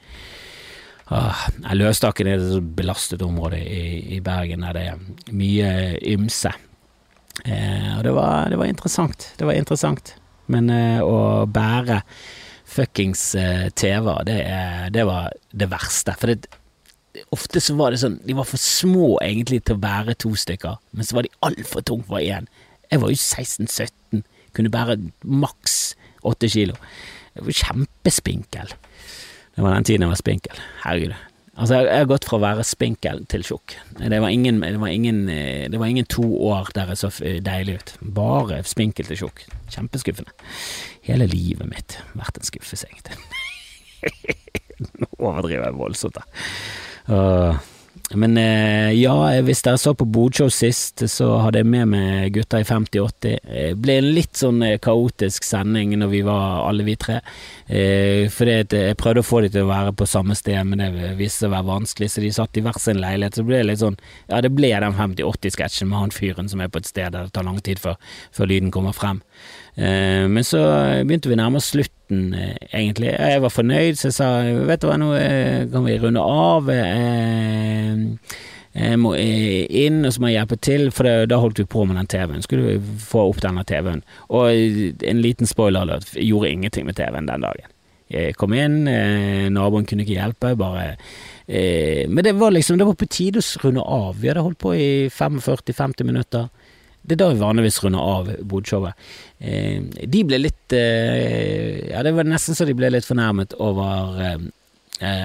Ah, 1.12 1.46
løste 1.78 2.10
er 2.24 2.32
et 2.34 2.70
belastet 2.78 3.22
område 3.22 3.60
i, 3.62 4.16
i, 4.16 4.22
Bergen 4.26 4.64
der 4.66 4.78
det 4.78 4.86
er 4.90 5.34
mye 5.38 5.72
ymse. 6.16 6.54
Eh, 7.44 7.92
og 7.98 8.06
det 8.08 8.14
var, 8.16 8.48
det 8.50 8.58
var 8.62 8.72
interessant. 8.72 9.34
Det 9.38 9.46
var 9.46 9.60
interessant. 9.60 10.16
Men 10.52 10.70
eh, 10.74 11.02
å 11.02 11.46
bære 11.50 12.02
fuckings 12.76 13.24
eh, 13.40 13.68
TV-er, 13.78 14.24
det, 14.28 14.38
det, 14.94 15.06
var 15.08 15.34
det 15.52 15.70
verste. 15.72 16.16
For 16.20 16.34
det, 16.34 16.50
ofte 17.36 17.62
så 17.64 17.78
var 17.80 17.94
det 17.94 18.02
sånn 18.02 18.18
De 18.26 18.36
var 18.38 18.48
for 18.50 18.62
små 18.62 19.16
egentlig 19.24 19.62
til 19.66 19.78
å 19.78 19.84
bære 19.84 20.18
to 20.22 20.34
stykker, 20.40 20.80
men 20.96 21.08
så 21.08 21.18
var 21.18 21.28
de 21.28 21.36
altfor 21.46 21.86
tunge 21.88 22.08
for 22.10 22.24
én. 22.24 22.50
Jeg 22.92 23.02
var 23.02 23.14
jo 23.14 23.20
16-17, 23.20 24.26
kunne 24.56 24.74
bære 24.74 25.00
maks 25.24 25.96
åtte 26.26 26.50
kilo. 26.52 26.76
Jeg 27.36 27.48
var 27.48 27.62
kjempespinkel. 27.62 28.76
Det 29.56 29.64
var 29.64 29.76
den 29.76 29.88
tiden 29.88 30.06
jeg 30.06 30.12
var 30.12 30.20
spinkel. 30.20 30.62
Herregud. 30.84 31.16
Altså, 31.56 31.78
jeg 31.86 32.02
har 32.02 32.08
gått 32.10 32.26
fra 32.28 32.36
å 32.36 32.44
være 32.44 32.66
spinkel 32.68 33.22
til 33.32 33.46
tjukk. 33.48 33.78
Det 33.96 34.18
var 34.20 34.34
ingen, 34.34 34.60
det 34.60 34.80
var 34.82 34.92
ingen, 34.92 35.22
eh, 35.32 35.70
det 35.72 35.80
var 35.80 35.88
ingen 35.88 36.08
to 36.12 36.26
år 36.50 36.72
der 36.76 36.92
jeg 36.92 37.00
så 37.00 37.12
deilig 37.46 37.78
ut. 37.80 37.94
Bare 38.18 38.60
spinkel 38.68 39.08
til 39.08 39.22
tjukk. 39.24 39.46
Kjempeskuffende. 39.72 40.34
Hele 41.08 41.30
livet 41.32 41.70
mitt 41.72 41.96
vært 42.14 42.42
en 42.42 42.50
skuffelse, 42.50 42.90
egentlig. 42.92 43.16
Nå 45.00 45.08
overdriver 45.16 45.70
jeg 45.70 45.80
voldsomt, 45.80 46.20
da. 46.20 46.28
Uh, 47.08 47.64
men 48.14 48.38
eh, 48.38 48.92
ja, 49.00 49.14
hvis 49.42 49.64
dere 49.66 49.80
så 49.82 49.96
på 49.98 50.06
Bodshow 50.06 50.52
sist, 50.54 51.02
så 51.10 51.30
hadde 51.42 51.64
jeg 51.64 51.70
med 51.72 51.90
meg 51.90 52.36
gutta 52.36 52.60
i 52.62 52.68
5080. 52.68 53.40
Det 53.42 53.64
ble 53.82 53.96
en 53.98 54.10
litt 54.14 54.38
sånn 54.38 54.62
eh, 54.66 54.78
kaotisk 54.84 55.48
sending 55.48 55.96
når 55.98 56.12
vi 56.12 56.22
var 56.28 56.68
alle 56.68 56.86
vi 56.86 56.98
tre. 57.02 57.18
Eh, 57.66 58.30
fordi 58.30 58.60
jeg 58.62 59.00
prøvde 59.02 59.24
å 59.24 59.26
få 59.26 59.42
dem 59.46 59.56
til 59.56 59.66
å 59.66 59.72
være 59.72 59.96
på 59.98 60.08
samme 60.10 60.38
sted, 60.38 60.60
men 60.70 60.84
det 60.84 61.16
viste 61.18 61.46
seg 61.46 61.50
å 61.50 61.56
være 61.56 61.70
vanskelig, 61.72 62.12
så 62.14 62.24
de 62.24 62.32
satt 62.38 62.60
i 62.60 62.66
hver 62.66 62.80
sin 62.84 63.02
leilighet. 63.02 63.40
Så 63.40 63.46
det 63.46 63.50
ble 63.50 63.64
litt 63.72 63.82
sånn 63.82 64.00
Ja, 64.30 64.42
det 64.46 64.54
ble 64.54 64.72
den 64.86 64.98
5080-sketsjen 65.00 65.90
med 65.90 66.04
han 66.04 66.14
fyren 66.14 66.52
som 66.52 66.62
er 66.62 66.70
på 66.70 66.84
et 66.84 66.90
sted 66.92 67.16
der 67.16 67.30
det 67.30 67.34
tar 67.34 67.48
lang 67.48 67.62
tid 67.66 67.82
før, 67.82 67.98
før 68.36 68.52
lyden 68.52 68.74
kommer 68.76 68.94
frem. 68.96 69.24
Eh, 69.76 70.28
men 70.28 70.44
så 70.44 70.62
begynte 71.04 71.30
vi 71.30 71.36
nærme 71.36 71.60
oss 71.60 71.74
slutten, 71.74 72.34
eh, 72.34 72.56
egentlig. 72.72 73.12
Jeg 73.12 73.42
var 73.44 73.52
fornøyd, 73.52 74.00
så 74.00 74.08
jeg 74.08 74.16
sa 74.16 74.30
vet 74.70 74.82
du 74.82 74.88
hva, 74.88 74.98
nå 75.00 75.12
eh, 75.20 75.66
kan 75.72 75.84
vi 75.88 75.98
runde 76.00 76.24
av. 76.24 76.72
Jeg 78.76 79.00
må 79.00 79.14
inn, 79.16 80.02
og 80.04 80.12
så 80.12 80.20
må 80.22 80.32
jeg 80.32 80.40
hjelpe 80.40 80.60
til, 80.64 80.90
for 80.96 81.28
da 81.28 81.40
holdt 81.40 81.62
vi 81.62 81.68
på 81.72 81.86
med 81.88 82.00
den 82.00 82.12
TV-en. 82.12 82.44
Skulle 82.44 82.76
vi 82.76 82.98
få 83.04 83.30
opp 83.30 83.40
denne 83.44 83.64
TV-en. 83.68 84.04
Og 84.36 84.52
en 84.52 85.24
liten 85.24 85.48
spoiler 85.48 85.86
alert, 85.86 86.12
gjorde 86.12 86.52
ingenting 86.52 86.88
med 86.88 87.00
TV-en 87.00 87.30
den 87.30 87.48
dagen. 87.48 87.72
Jeg 88.12 88.36
kom 88.38 88.54
inn, 88.54 88.84
naboen 89.56 89.88
kunne 89.88 90.04
ikke 90.04 90.20
hjelpe, 90.20 90.52
bare 90.60 90.98
Men 91.48 92.22
det 92.24 92.36
var 92.38 92.52
liksom, 92.52 92.78
det 92.78 92.86
var 92.86 93.00
på 93.00 93.08
tide 93.08 93.40
å 93.40 93.64
runde 93.64 93.82
av. 93.82 94.20
Vi 94.20 94.28
hadde 94.28 94.44
holdt 94.44 94.60
på 94.60 94.76
i 94.76 95.08
45-50 95.08 96.04
minutter. 96.04 96.52
Det 97.06 97.14
er 97.14 97.22
da 97.22 97.30
vi 97.30 97.42
vanligvis 97.42 97.82
runder 97.84 98.02
av 98.02 98.30
bodshowet. 98.50 99.08
Eh, 99.38 99.82
de 100.10 100.22
ble 100.26 100.40
litt 100.42 100.74
eh, 100.74 101.92
Ja, 101.92 102.02
det 102.06 102.16
var 102.18 102.26
nesten 102.26 102.58
så 102.58 102.66
de 102.66 102.74
ble 102.78 102.90
litt 102.94 103.06
fornærmet 103.06 103.54
over 103.62 104.22
eh, 104.26 104.48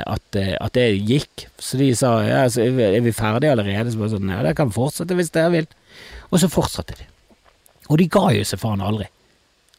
at, 0.02 0.36
at, 0.36 0.72
det 0.76 0.88
gikk. 1.08 1.46
Så 1.56 1.80
de 1.80 1.92
sa 1.96 2.18
ja, 2.26 2.42
så 2.52 2.66
er 2.66 3.00
vi 3.00 3.14
ferdige 3.16 3.54
allerede? 3.54 3.92
Så 3.92 4.02
bare 4.02 4.12
sånn, 4.16 4.32
ja, 4.32 4.42
dere 4.42 4.58
kan 4.58 4.74
fortsette 4.74 5.16
hvis 5.16 5.32
dere 5.32 5.54
vil. 5.54 5.70
Og 6.30 6.42
så 6.42 6.50
fortsatte 6.52 6.98
de. 6.98 7.08
Og 7.88 7.98
de 7.98 8.10
ga 8.12 8.28
jo 8.34 8.44
seg 8.46 8.60
faen 8.62 8.84
aldri. 8.84 9.08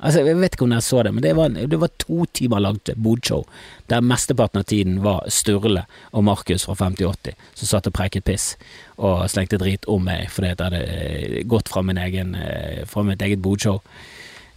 Altså, 0.01 0.23
Jeg 0.25 0.39
vet 0.39 0.55
ikke 0.55 0.65
om 0.65 0.73
dere 0.73 0.81
så 0.81 1.03
det, 1.05 1.13
men 1.13 1.23
det 1.23 1.35
var, 1.37 1.49
det 1.53 1.79
var 1.79 1.91
to 2.01 2.25
timer 2.33 2.63
langt 2.63 2.89
bodshow 2.97 3.45
der 3.91 4.01
mesteparten 4.01 4.61
av 4.61 4.65
tiden 4.69 5.01
var 5.03 5.27
Sturle 5.29 5.83
og 6.11 6.23
Markus 6.25 6.65
fra 6.65 6.73
5080 6.79 7.35
som 7.59 7.69
satt 7.69 7.89
og 7.89 7.95
preiket 7.97 8.25
piss 8.25 8.55
og 8.97 9.27
slengte 9.29 9.59
drit 9.61 9.85
om 9.91 10.05
meg 10.07 10.29
fordi 10.33 10.53
jeg 10.53 10.59
hadde 10.61 10.81
eh, 10.81 11.37
gått 11.49 11.69
fra, 11.69 11.83
egen, 12.05 12.33
eh, 12.35 12.81
fra 12.89 13.03
mitt 13.05 13.21
eget 13.21 13.43
bodshow. 13.43 13.81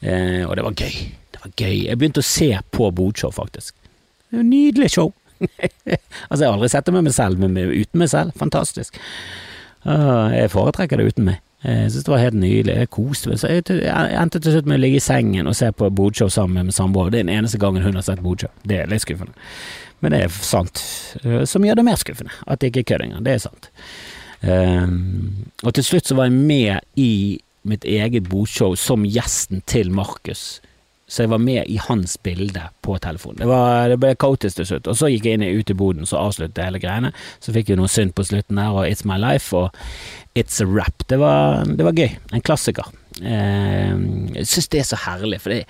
Eh, 0.00 0.44
og 0.46 0.56
det 0.56 0.64
var 0.64 0.78
gøy. 0.78 0.96
Det 1.34 1.42
var 1.42 1.52
gøy. 1.56 1.76
Jeg 1.88 1.98
begynte 1.98 2.22
å 2.22 2.28
se 2.28 2.50
på 2.70 2.90
bodshow, 2.94 3.32
faktisk. 3.34 3.74
Det 4.30 4.40
var 4.40 4.48
Nydelig 4.48 4.90
show. 4.96 5.12
altså, 5.44 6.40
jeg 6.40 6.48
har 6.48 6.54
aldri 6.54 6.70
sett 6.72 6.86
det 6.86 6.94
med 6.94 7.08
meg 7.08 7.16
selv, 7.16 7.40
men 7.42 7.56
uten 7.58 8.00
meg 8.00 8.12
selv. 8.12 8.36
Fantastisk. 8.40 9.00
Uh, 9.84 10.30
jeg 10.32 10.52
foretrekker 10.52 11.00
det 11.00 11.10
uten 11.12 11.28
meg. 11.28 11.40
Jeg 11.64 11.90
synes 11.90 12.04
det 12.04 12.12
var 12.12 12.20
helt 12.20 12.36
nydelig. 12.36 12.74
Jeg 12.76 12.90
koste 12.92 13.30
meg. 13.30 13.38
Så 13.40 13.48
jeg, 13.48 13.62
endte 14.20 14.40
til 14.40 14.52
slutt 14.52 14.66
med 14.68 14.76
å 14.76 14.82
ligge 14.82 14.98
i 15.00 15.04
sengen 15.04 15.48
og 15.48 15.56
se 15.56 15.70
på 15.72 15.88
Bodshow 15.96 16.28
sammen 16.28 16.68
med 16.68 16.76
samboer. 16.76 17.08
Det 17.12 17.22
er 17.22 17.24
den 17.24 17.32
eneste 17.38 17.60
gangen 17.62 17.82
hun 17.82 17.96
har 17.96 18.04
sett 18.04 18.20
Bodshow. 18.24 18.52
Det 18.68 18.82
er 18.82 18.90
litt 18.90 19.04
skuffende. 19.04 19.32
Men 20.04 20.12
det 20.12 20.20
er 20.26 20.34
sant. 20.44 20.82
Som 21.48 21.64
gjør 21.64 21.80
det 21.80 21.86
mer 21.86 21.96
skuffende. 22.00 22.34
At 22.46 22.60
det 22.60 22.68
ikke 22.68 22.84
er 22.84 22.90
kødd 22.92 23.06
engang. 23.06 23.24
Det 23.24 23.32
er 23.32 23.42
sant. 23.46 23.70
Um, 24.44 25.48
og 25.64 25.72
til 25.74 25.86
slutt 25.86 26.10
så 26.10 26.18
var 26.18 26.28
jeg 26.28 26.36
med 26.36 27.00
i 27.00 27.40
mitt 27.64 27.86
eget 27.88 28.28
bodshow 28.28 28.74
som 28.76 29.06
gjesten 29.08 29.62
til 29.64 29.88
Markus 29.94 30.60
så 31.06 31.24
jeg 31.24 31.30
var 31.34 31.42
med 31.42 31.68
i 31.68 31.76
hans 31.76 32.16
bilde 32.24 32.62
på 32.84 32.96
telefonen. 33.02 33.42
Det, 33.42 33.48
var, 33.48 33.90
det 33.92 33.98
ble 34.00 34.14
kaotisk 34.16 34.60
til 34.60 34.68
slutt. 34.70 34.88
Og 34.88 34.96
så 34.96 35.10
gikk 35.12 35.28
jeg 35.28 35.36
inn 35.36 35.44
ut 35.60 35.70
i 35.70 35.76
boden, 35.76 36.08
så 36.08 36.22
avsluttet 36.22 36.64
hele 36.64 36.80
greiene. 36.80 37.12
Så 37.44 37.52
fikk 37.52 37.70
jeg 37.72 37.80
noe 37.80 37.92
synd 37.92 38.14
på 38.16 38.24
slutten 38.24 38.60
der, 38.60 38.72
og 38.72 38.88
It's 38.88 39.04
My 39.08 39.18
Life 39.20 39.52
og 39.58 39.76
It's 40.38 40.62
a 40.64 40.68
Rap. 40.68 41.04
Det 41.10 41.20
var, 41.20 41.66
det 41.68 41.84
var 41.84 42.00
gøy. 42.00 42.16
En 42.32 42.44
klassiker. 42.44 42.88
Eh, 43.20 43.92
jeg 44.40 44.48
syns 44.48 44.72
det 44.72 44.80
er 44.80 44.90
så 44.94 45.02
herlig, 45.04 45.42
for 45.44 45.60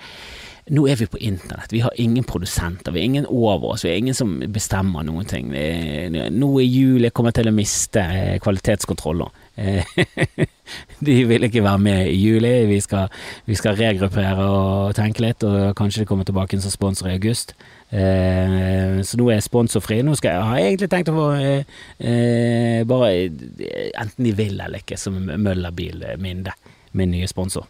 nå 0.73 0.87
er 0.89 0.97
vi 0.97 1.05
på 1.05 1.19
internett, 1.21 1.69
vi 1.69 1.83
har 1.83 1.93
ingen 2.01 2.23
produsenter, 2.25 2.89
vi 2.91 3.03
har 3.03 3.05
ingen 3.05 3.27
over 3.29 3.75
oss, 3.75 3.83
vi 3.85 3.91
har 3.91 3.99
ingen 4.01 4.15
som 4.17 4.39
bestemmer 4.49 5.05
noen 5.05 5.27
ting. 5.29 5.51
Nå 5.53 6.49
i 6.63 6.65
jul 6.65 7.05
jeg 7.05 7.13
kommer 7.13 7.35
til 7.35 7.51
å 7.51 7.53
miste 7.53 8.01
eh, 8.01 8.37
kvalitetskontroller. 8.41 9.29
De 11.05 11.15
vil 11.29 11.47
ikke 11.47 11.63
være 11.63 11.79
med 11.79 12.09
i 12.11 12.17
juli, 12.17 12.65
vi 12.67 12.79
skal, 12.83 13.11
vi 13.45 13.55
skal 13.55 13.77
regruppere 13.79 14.47
og 14.49 14.95
tenke 14.97 15.23
litt, 15.23 15.43
og 15.47 15.75
kanskje 15.77 16.03
de 16.03 16.09
kommer 16.09 16.27
tilbake 16.27 16.59
som 16.61 16.73
sponsor 16.73 17.11
i 17.11 17.15
august. 17.15 17.53
Eh, 17.91 18.99
så 19.05 19.19
nå 19.19 19.29
er 19.29 19.37
jeg 19.37 19.47
sponsorfri. 19.47 20.01
Nå 20.03 20.15
skal 20.19 20.35
jeg, 20.35 20.49
har 20.49 20.59
jeg 20.59 20.73
egentlig 20.73 20.91
tenkt 20.91 21.13
å 21.13 21.19
få 21.19 21.29
eh, 21.37 22.81
bare 22.89 23.13
enten 23.21 24.27
de 24.27 24.35
vil 24.35 24.59
eller 24.59 24.83
ikke, 24.83 24.99
som 24.99 25.21
Møllerbil 25.21 26.03
Minde, 26.19 26.57
min 26.95 27.13
nye 27.15 27.29
sponsor 27.31 27.69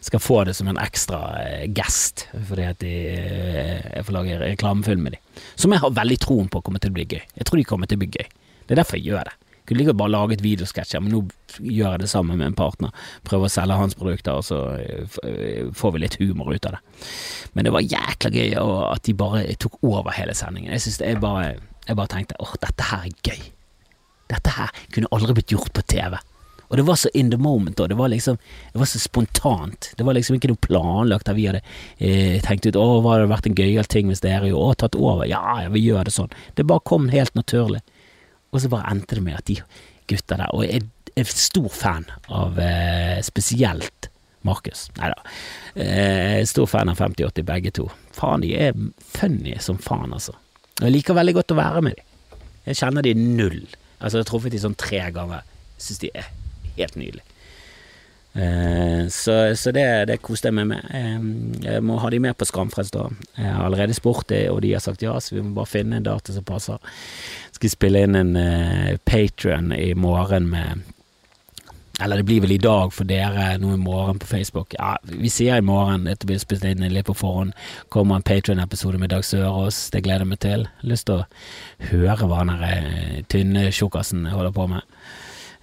skal 0.00 0.20
få 0.20 0.44
det 0.44 0.54
som 0.54 0.68
en 0.68 0.80
ekstra 0.80 1.20
eh, 1.42 1.66
gest, 1.74 2.26
fordi 2.48 2.66
at 2.66 2.80
de, 2.82 2.92
eh, 3.12 3.84
jeg 3.96 4.06
får 4.06 4.16
lage 4.16 4.40
reklamefilm 4.40 5.06
med 5.06 5.16
dem. 5.16 5.42
Som 5.54 5.74
jeg 5.74 5.82
har 5.84 5.94
veldig 5.94 6.18
troen 6.22 6.50
på 6.50 6.62
kommer 6.64 6.82
til 6.82 6.92
å 6.92 6.98
bli 6.98 7.06
gøy. 7.06 7.22
Jeg 7.22 7.46
tror 7.48 7.60
de 7.60 7.68
kommer 7.68 7.90
til 7.90 8.00
å 8.00 8.02
bli 8.04 8.10
gøy. 8.10 8.26
Det 8.66 8.74
er 8.74 8.82
derfor 8.82 8.98
jeg 8.98 9.12
gjør 9.12 9.30
det. 9.30 9.36
Kunne 9.68 9.78
like 9.78 9.94
bare 9.94 10.10
lage 10.10 10.36
et 10.36 10.42
videosketsj, 10.42 10.96
men 10.98 11.12
nå 11.14 11.20
gjør 11.60 11.94
jeg 11.94 12.02
det 12.02 12.10
sammen 12.10 12.40
med 12.40 12.50
en 12.50 12.58
partner. 12.58 12.90
Prøver 13.28 13.46
å 13.46 13.52
selge 13.52 13.78
hans 13.78 13.94
produkter, 13.98 14.40
og 14.40 14.46
så 14.46 14.60
eh, 14.82 15.68
får 15.78 15.94
vi 15.94 16.02
litt 16.02 16.18
humor 16.18 16.50
ut 16.50 16.66
av 16.66 16.76
det. 16.76 16.82
Men 17.54 17.68
det 17.68 17.74
var 17.76 17.86
jækla 17.86 18.32
gøy 18.34 18.56
at 18.58 19.06
de 19.06 19.14
bare 19.18 19.44
tok 19.62 19.78
over 19.86 20.10
hele 20.16 20.34
sendingen. 20.34 20.74
Jeg, 20.74 20.96
det, 20.98 21.14
jeg, 21.14 21.22
bare, 21.22 21.54
jeg 21.86 21.98
bare 22.00 22.14
tenkte 22.16 22.40
åh, 22.42 22.56
dette 22.64 22.90
her 22.90 23.06
er 23.06 23.30
gøy. 23.30 23.48
Dette 24.32 24.58
her 24.58 24.84
kunne 24.94 25.10
aldri 25.14 25.38
blitt 25.38 25.54
gjort 25.54 25.74
på 25.76 25.86
TV. 25.94 26.18
Og 26.72 26.78
det 26.80 26.86
var 26.88 26.96
så 26.96 27.10
in 27.12 27.28
the 27.30 27.36
moment, 27.36 27.80
og 27.80 27.88
det 27.88 27.98
var 27.98 28.08
liksom 28.08 28.38
Det 28.72 28.78
var 28.80 28.86
så 28.88 28.98
spontant. 28.98 29.92
Det 29.96 30.04
var 30.04 30.16
liksom 30.16 30.38
ikke 30.38 30.48
noe 30.48 30.62
planlagt 30.66 31.28
der 31.28 31.36
vi 31.36 31.46
hadde 31.46 31.60
eh, 31.98 32.40
tenkt 32.40 32.66
ut 32.66 32.78
'Å, 32.80 33.02
hva 33.04 33.18
hadde 33.18 33.28
vært 33.28 33.46
en 33.46 33.58
gøyal 33.58 33.84
ting 33.84 34.08
hvis 34.08 34.24
dere 34.24 34.48
jo 34.48 34.72
tatt 34.74 34.96
over'. 34.96 35.28
Ja, 35.28 35.68
vi 35.68 35.84
gjør 35.84 36.08
det 36.08 36.16
sånn. 36.16 36.32
Det 36.56 36.64
bare 36.66 36.80
kom 36.80 37.10
helt 37.12 37.34
naturlig. 37.36 37.82
Og 38.52 38.60
så 38.60 38.70
bare 38.72 38.90
endte 38.92 39.16
det 39.16 39.24
med 39.24 39.38
at 39.38 39.48
de 39.48 39.58
gutta 40.10 40.36
der 40.36 40.52
Og 40.52 40.66
jeg 40.66 40.84
er 41.16 41.28
stor 41.28 41.68
fan 41.72 42.06
av 42.32 42.58
eh, 42.60 43.18
spesielt 43.24 44.08
Markus. 44.42 44.88
Nei 44.98 45.10
da. 45.12 45.34
Eh, 45.78 46.40
stor 46.48 46.66
fan 46.66 46.90
av 46.90 46.98
5080 46.98 47.46
begge 47.46 47.70
to. 47.76 47.86
Faen, 48.16 48.42
de 48.42 48.54
er 48.58 48.72
funny 49.14 49.54
som 49.62 49.78
faen, 49.78 50.12
altså. 50.16 50.34
Og 50.80 50.88
jeg 50.88 50.96
liker 50.96 51.14
veldig 51.14 51.34
godt 51.36 51.54
å 51.54 51.58
være 51.60 51.82
med 51.86 51.98
dem. 51.98 52.40
Jeg 52.66 52.80
kjenner 52.80 53.06
de 53.06 53.12
null. 53.18 53.60
Altså, 54.00 54.16
jeg 54.18 54.24
har 54.24 54.30
truffet 54.32 54.54
de 54.54 54.62
sånn 54.64 54.74
tre 54.78 55.04
ganger. 55.14 55.44
Syns 55.78 56.02
de 56.02 56.10
er 56.18 56.26
helt 56.78 56.98
nydelige. 56.98 57.31
Eh, 58.34 59.08
så, 59.08 59.56
så 59.56 59.72
det, 59.76 59.86
det 60.08 60.20
koste 60.24 60.48
jeg 60.48 60.56
meg 60.56 60.70
med. 60.70 60.86
Eh, 60.94 61.18
jeg 61.66 61.84
må 61.84 61.98
ha 62.00 62.10
de 62.12 62.22
med 62.22 62.36
på 62.38 62.48
Skamfrelst 62.48 62.96
da. 62.96 63.08
Jeg 63.36 63.50
har 63.50 63.66
allerede 63.66 63.96
spurt 63.96 64.28
det, 64.32 64.46
og 64.50 64.62
de 64.64 64.72
har 64.72 64.84
sagt 64.84 65.04
ja, 65.04 65.18
så 65.20 65.36
vi 65.36 65.44
må 65.44 65.54
bare 65.58 65.72
finne 65.74 66.00
en 66.00 66.08
dato 66.08 66.34
som 66.34 66.46
passer. 66.48 66.80
Skal 67.52 67.74
spille 67.74 68.06
inn 68.06 68.18
en 68.18 68.34
uh, 68.34 68.96
Patrion 69.06 69.70
i 69.76 69.92
morgen 69.94 70.48
med 70.50 70.88
eller 72.00 72.16
det 72.16 72.26
blir 72.26 72.40
vel 72.40 72.54
i 72.56 72.58
dag 72.58 72.90
for 72.90 73.06
dere, 73.06 73.52
nå 73.62 73.74
i 73.76 73.78
morgen 73.78 74.18
på 74.18 74.26
Facebook. 74.26 74.74
Ja, 74.74 74.96
vi 75.04 75.30
sier 75.30 75.60
i 75.60 75.64
morgen, 75.64 76.08
dette 76.08 76.26
blir 76.26 76.40
spilt 76.40 76.64
inn 76.66 76.82
litt 76.90 77.06
på 77.06 77.14
forhånd. 77.14 77.52
Kommer 77.92 78.18
en 78.18 78.24
Patrion-episode 78.26 78.98
med 78.98 79.12
Dag 79.12 79.22
Sørås, 79.28 79.84
det 79.94 80.02
gleder 80.02 80.24
jeg 80.24 80.32
meg 80.32 80.40
til. 80.42 80.66
Lyst 80.88 81.06
til 81.06 81.20
å 81.20 81.28
høre 81.92 82.26
hva 82.26 82.40
den 82.42 82.64
eh, 82.66 83.20
tynne 83.30 83.68
tjukkasen 83.70 84.24
holder 84.32 84.56
på 84.56 84.66
med. 84.72 84.88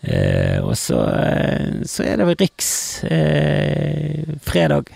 Eh, 0.01 0.59
og 0.63 0.77
så, 0.77 1.01
eh, 1.15 1.81
så, 1.85 2.03
er 2.03 2.19
det 2.19 2.27
vel 2.29 2.39
Riks 2.39 2.69
eh, 3.03 4.35
fredag 4.41 4.91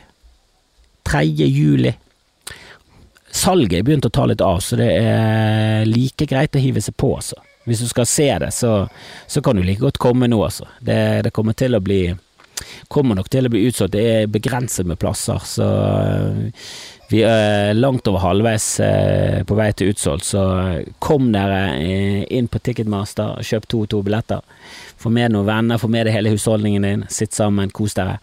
3. 1.03 1.23
juli. 1.27 1.93
Salget 3.33 3.79
er 3.79 3.87
begynt 3.87 4.05
å 4.07 4.13
ta 4.13 4.27
litt 4.29 4.43
av, 4.45 4.61
så 4.61 4.77
det 4.79 4.91
er 4.93 5.87
like 5.89 6.27
greit 6.29 6.55
å 6.55 6.61
hive 6.61 6.83
seg 6.83 6.95
på, 6.95 7.15
altså. 7.17 7.41
Hvis 7.63 7.79
du 7.79 7.87
skal 7.87 8.07
se 8.07 8.27
det, 8.43 8.51
så, 8.53 8.73
så 9.27 9.41
kan 9.41 9.55
du 9.55 9.63
like 9.63 9.81
godt 9.81 9.97
komme 10.01 10.27
nå, 10.29 10.39
altså. 10.45 10.67
Det, 10.79 11.23
det, 11.25 11.33
kommer 11.35 11.57
til 11.57 11.75
å 11.75 11.81
bli 11.83 12.01
Kommer 12.91 13.17
nok 13.19 13.29
til 13.33 13.47
å 13.47 13.53
bli 13.53 13.65
utsolgt. 13.67 13.95
Det 13.95 14.03
er 14.09 14.31
begrenset 14.31 14.87
med 14.89 14.99
plasser, 15.01 15.41
så 15.47 15.69
eh, 15.99 16.65
vi 17.13 17.21
er 17.27 17.75
langt 17.77 18.07
over 18.09 18.23
halvveis 18.23 18.67
eh, 18.81 19.41
på 19.45 19.57
vei 19.57 19.69
til 19.77 19.91
utsolgt, 19.93 20.25
så 20.25 20.43
kom 21.03 21.27
dere 21.35 21.75
eh, 21.77 22.23
inn 22.33 22.49
på 22.49 22.61
Ticketmaster, 22.63 23.37
kjøp 23.45 23.67
to 23.69 23.83
og 23.85 23.91
to 23.91 24.01
billetter. 24.05 24.41
Få 24.97 25.11
med 25.13 25.35
noen 25.35 25.45
venner, 25.49 25.81
få 25.81 25.91
med 25.91 26.07
deg 26.07 26.15
hele 26.15 26.31
husholdningen 26.33 26.87
din, 26.87 27.05
sitt 27.13 27.35
sammen, 27.37 27.73
kos 27.75 27.97
dere. 27.99 28.17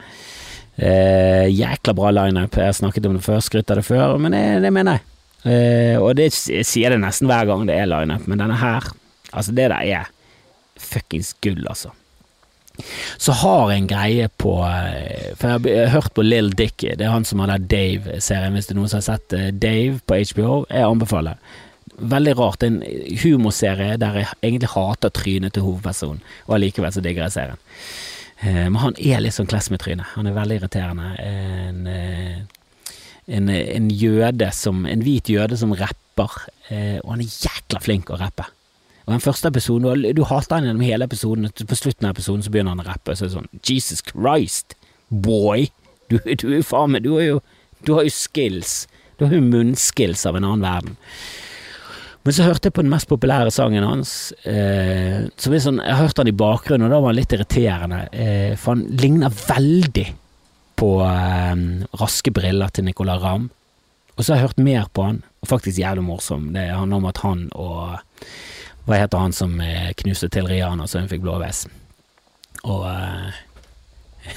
Eh, 0.80 1.46
jækla 1.52 1.94
bra 1.94 2.10
lineup, 2.16 2.56
jeg 2.56 2.72
har 2.72 2.76
snakket 2.80 3.06
om 3.06 3.18
det 3.18 3.24
før, 3.26 3.38
skrytt 3.44 3.70
av 3.70 3.78
det 3.78 3.86
før, 3.86 4.16
men 4.22 4.34
det, 4.34 4.44
det 4.64 4.72
mener 4.74 4.98
jeg. 4.98 5.06
Eh, 5.40 5.96
og 6.00 6.14
det 6.18 6.30
jeg 6.32 6.66
sier 6.68 6.92
det 6.92 7.00
nesten 7.00 7.30
hver 7.30 7.46
gang 7.48 7.62
det 7.68 7.78
er 7.78 7.88
lineup, 7.88 8.26
men 8.28 8.42
denne 8.42 8.58
her 8.60 8.90
Altså, 9.30 9.52
det 9.54 9.68
der 9.70 9.86
er 9.86 10.08
fuckings 10.74 11.36
gull, 11.38 11.62
altså. 11.70 11.92
Så 13.20 13.34
har 13.42 13.70
jeg 13.70 13.82
en 13.82 13.88
greie 13.90 14.28
på 14.40 14.54
eh, 14.66 15.32
For 15.38 15.66
jeg 15.68 15.86
har 15.86 15.94
hørt 15.94 16.14
på 16.16 16.24
Lill 16.26 16.52
Dicky, 16.56 16.94
det 16.98 17.06
er 17.06 17.14
han 17.14 17.26
som 17.28 17.42
har 17.42 17.52
den 17.52 17.66
Dave-serien, 17.70 18.54
hvis 18.56 18.68
det 18.68 18.76
er 18.76 18.80
noen 18.80 18.92
som 18.92 19.00
har 19.00 19.08
sett 19.08 19.36
eh, 19.36 19.50
Dave 19.52 19.98
på 20.06 20.20
HBO. 20.32 20.60
Jeg 20.70 20.86
anbefaler. 20.86 21.40
Veldig 22.00 22.36
rart. 22.38 22.64
En 22.64 22.80
humorserie 23.22 23.98
der 24.00 24.20
jeg 24.22 24.30
egentlig 24.42 24.72
hater 24.74 25.12
trynet 25.14 25.56
til 25.56 25.66
hovedpersonen, 25.66 26.22
og 26.48 26.56
allikevel 26.56 26.94
så 26.94 27.04
digger 27.04 27.26
jeg 27.26 27.36
serien. 27.36 27.66
Eh, 28.40 28.64
men 28.68 28.80
han 28.84 28.96
er 28.98 29.24
litt 29.24 29.36
sånn 29.36 29.50
kless 29.50 29.70
med 29.72 29.82
trynet. 29.84 30.14
Han 30.16 30.30
er 30.30 30.38
veldig 30.38 30.60
irriterende. 30.60 31.10
En, 31.24 31.82
en, 33.30 33.50
en 33.50 33.90
jøde 33.92 34.48
som 34.56 34.86
En 34.88 35.04
hvit 35.04 35.28
jøde 35.28 35.58
som 35.60 35.76
rapper, 35.76 36.40
og 36.70 37.12
han 37.12 37.20
er 37.20 37.28
jækla 37.44 37.82
flink 37.84 38.10
å 38.10 38.18
rappe. 38.20 38.46
Og 39.10 39.16
den 39.16 39.24
første 39.24 39.50
episoden, 39.50 40.04
du, 40.14 40.22
hater 40.22 40.60
han 40.60 40.68
gjennom 40.68 40.84
hele 40.86 41.06
episoden, 41.10 41.48
og 41.48 41.62
på 41.66 41.78
slutten 41.78 42.06
av 42.06 42.12
episoden 42.14 42.44
så 42.46 42.52
begynner 42.54 42.76
han 42.76 42.84
å 42.84 42.86
rappe, 42.86 43.16
så 43.18 43.24
er 43.26 43.32
det 43.32 43.34
sånn 43.34 43.48
Jesus 43.66 44.04
Christ, 44.06 44.76
boy! 45.10 45.64
Du, 46.06 46.20
du 46.22 46.44
er 46.46 46.60
jo 46.60 46.66
faen 46.66 46.92
meg 46.94 47.02
Du 47.02 47.16
har 47.16 47.24
jo, 47.26 47.40
du 47.82 47.96
har 47.96 48.06
jo 48.06 48.12
skills. 48.14 48.84
Du 49.18 49.26
har 49.26 49.34
jo 49.34 49.42
munnskills 49.42 50.22
av 50.30 50.38
en 50.38 50.46
annen 50.46 50.62
verden. 50.62 50.94
Men 52.22 52.36
så 52.36 52.46
hørte 52.46 52.68
jeg 52.68 52.76
på 52.76 52.84
den 52.84 52.92
mest 52.92 53.10
populære 53.10 53.50
sangen 53.50 53.82
hans. 53.82 54.12
Eh, 54.46 55.26
som 55.40 55.56
er 55.56 55.64
sånn, 55.64 55.82
Jeg 55.82 55.98
hørte 56.04 56.22
han 56.22 56.30
i 56.30 56.36
bakgrunnen, 56.36 56.86
og 56.86 56.94
da 56.94 57.00
var 57.02 57.10
han 57.10 57.18
litt 57.18 57.34
irriterende. 57.34 58.00
Eh, 58.14 58.54
for 58.54 58.76
han 58.76 58.84
ligner 59.02 59.34
veldig 59.34 60.06
på 60.78 60.90
eh, 61.08 61.66
Raske 61.98 62.30
briller 62.30 62.70
til 62.70 62.86
Nicolay 62.86 63.18
Ramm. 63.18 63.50
Og 64.14 64.22
så 64.22 64.34
har 64.34 64.38
jeg 64.38 64.50
hørt 64.50 64.62
mer 64.62 64.86
på 64.92 65.08
han, 65.08 65.22
og 65.42 65.50
faktisk 65.50 65.82
jævlig 65.82 66.04
morsom. 66.04 66.50
Det 66.54 66.68
handler 66.68 67.00
om 67.02 67.10
at 67.10 67.24
han 67.24 67.46
og 67.56 67.98
hva 68.90 68.96
heter 68.98 69.18
han 69.22 69.32
som 69.32 69.52
eh, 69.62 69.92
knuste 69.94 70.26
til 70.34 70.48
Rihanna 70.50 70.88
så 70.90 70.98
hun 70.98 71.06
fikk 71.06 71.22
blåveis? 71.22 71.60
Og 72.66 72.82
uh, 72.90 73.30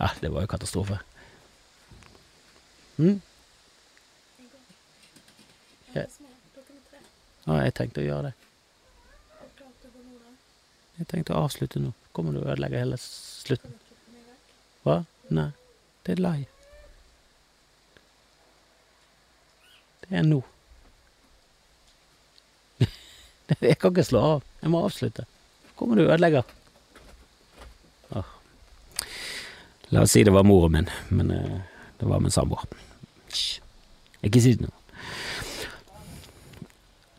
Ja, 0.00 0.10
det 0.20 0.28
var 0.28 0.44
jo 0.44 0.50
katastrofe. 0.52 0.98
Mm? 3.00 3.16
Ja. 5.94 6.04
ja, 7.46 7.56
jeg 7.64 7.74
tenkte 7.80 8.04
å 8.04 8.06
gjøre 8.10 8.28
det. 8.28 8.34
Jeg 11.00 11.08
tenkte 11.08 11.32
å 11.32 11.42
avslutte 11.48 11.80
nå. 11.80 11.96
Kommer 12.12 12.36
du 12.36 12.42
og 12.42 12.52
ødelegger 12.52 12.84
hele 12.84 13.00
slutten? 13.00 13.72
Hva? 14.84 15.00
Nei, 15.32 15.48
det 16.04 16.18
er 16.18 16.24
live. 16.28 16.48
Det 20.04 20.20
er 20.20 20.28
nå. 20.28 20.44
Jeg 23.70 23.78
kan 23.80 23.92
ikke 23.94 24.06
slå 24.06 24.24
av. 24.36 24.48
Jeg 24.62 24.72
må 24.72 24.82
avslutte. 24.86 25.26
Kommer 25.78 25.98
du 25.98 26.06
og 26.06 26.14
ødelegger. 26.14 26.56
La 29.90 30.04
oss 30.04 30.12
si 30.14 30.22
det 30.22 30.30
var 30.30 30.46
moren 30.46 30.72
min, 30.72 30.90
men 31.08 31.30
uh, 31.34 31.56
det 31.98 32.06
var 32.06 32.20
min 32.22 32.30
samboer. 32.30 32.62
Ikke 34.22 34.42
si 34.42 34.52
det 34.54 34.68
noe. 34.68 34.76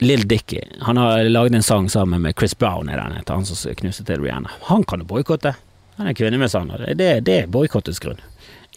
Lill 0.02 0.24
Dicky 0.26 0.62
han 0.82 0.98
har 0.98 1.28
laget 1.30 1.58
en 1.60 1.66
sang 1.66 1.90
sammen 1.92 2.24
med 2.24 2.34
Chris 2.40 2.56
Brown, 2.58 2.90
er 2.90 2.98
den 2.98 3.20
han 3.28 3.46
som 3.46 3.76
knuste 3.76 4.06
til 4.08 4.24
Rihanna. 4.24 4.50
Han 4.72 4.88
kan 4.88 5.04
du 5.04 5.06
boikotte. 5.06 5.54
Han 6.00 6.08
er 6.08 6.16
kvinnemishandler. 6.18 6.88
Det, 6.96 7.10
det 7.28 7.36
er 7.44 7.52
boikottets 7.52 8.00
grunn. 8.02 8.24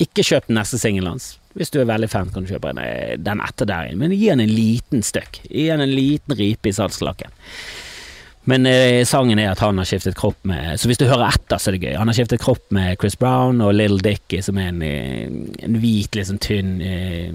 Ikke 0.02 0.26
kjøp 0.26 0.50
den 0.50 0.58
neste 0.58 0.80
singelen 0.82 1.14
hans. 1.14 1.30
Hvis 1.54 1.70
du 1.70 1.80
er 1.80 1.88
veldig 1.88 2.10
fan, 2.10 2.30
kan 2.34 2.44
du 2.44 2.50
kjøpe 2.50 2.74
eh, 2.82 3.14
den 3.20 3.42
etter 3.44 3.68
der 3.70 3.88
igjen, 3.88 4.00
men 4.02 4.14
gi 4.14 4.28
den 4.32 4.42
en 4.42 4.54
liten 4.54 5.04
støkk. 5.06 5.44
Gi 5.48 5.68
den 5.70 5.84
en 5.84 5.94
liten 5.94 6.34
ripe 6.38 6.70
i 6.70 6.74
salgslakken. 6.74 7.34
Men 8.44 8.66
eh, 8.68 9.04
sangen 9.08 9.40
er 9.40 9.54
at 9.54 9.62
han 9.64 9.78
har 9.80 9.86
skiftet 9.88 10.16
kropp 10.18 10.36
med 10.44 10.76
Så 10.80 10.88
hvis 10.88 11.00
du 11.00 11.06
hører 11.08 11.30
etter, 11.30 11.56
så 11.56 11.70
er 11.70 11.76
det 11.76 11.86
gøy. 11.86 11.94
Han 11.96 12.10
har 12.10 12.16
skiftet 12.18 12.42
kropp 12.42 12.66
med 12.76 12.98
Chris 13.00 13.16
Brown 13.16 13.62
og 13.64 13.72
Little 13.72 14.02
Dicky, 14.04 14.42
som 14.44 14.58
er 14.60 14.68
en, 14.68 14.82
eh, 14.84 15.30
en 15.64 15.78
hvit, 15.80 16.12
liksom 16.12 16.40
tynn, 16.44 16.74
uh, 16.82 17.30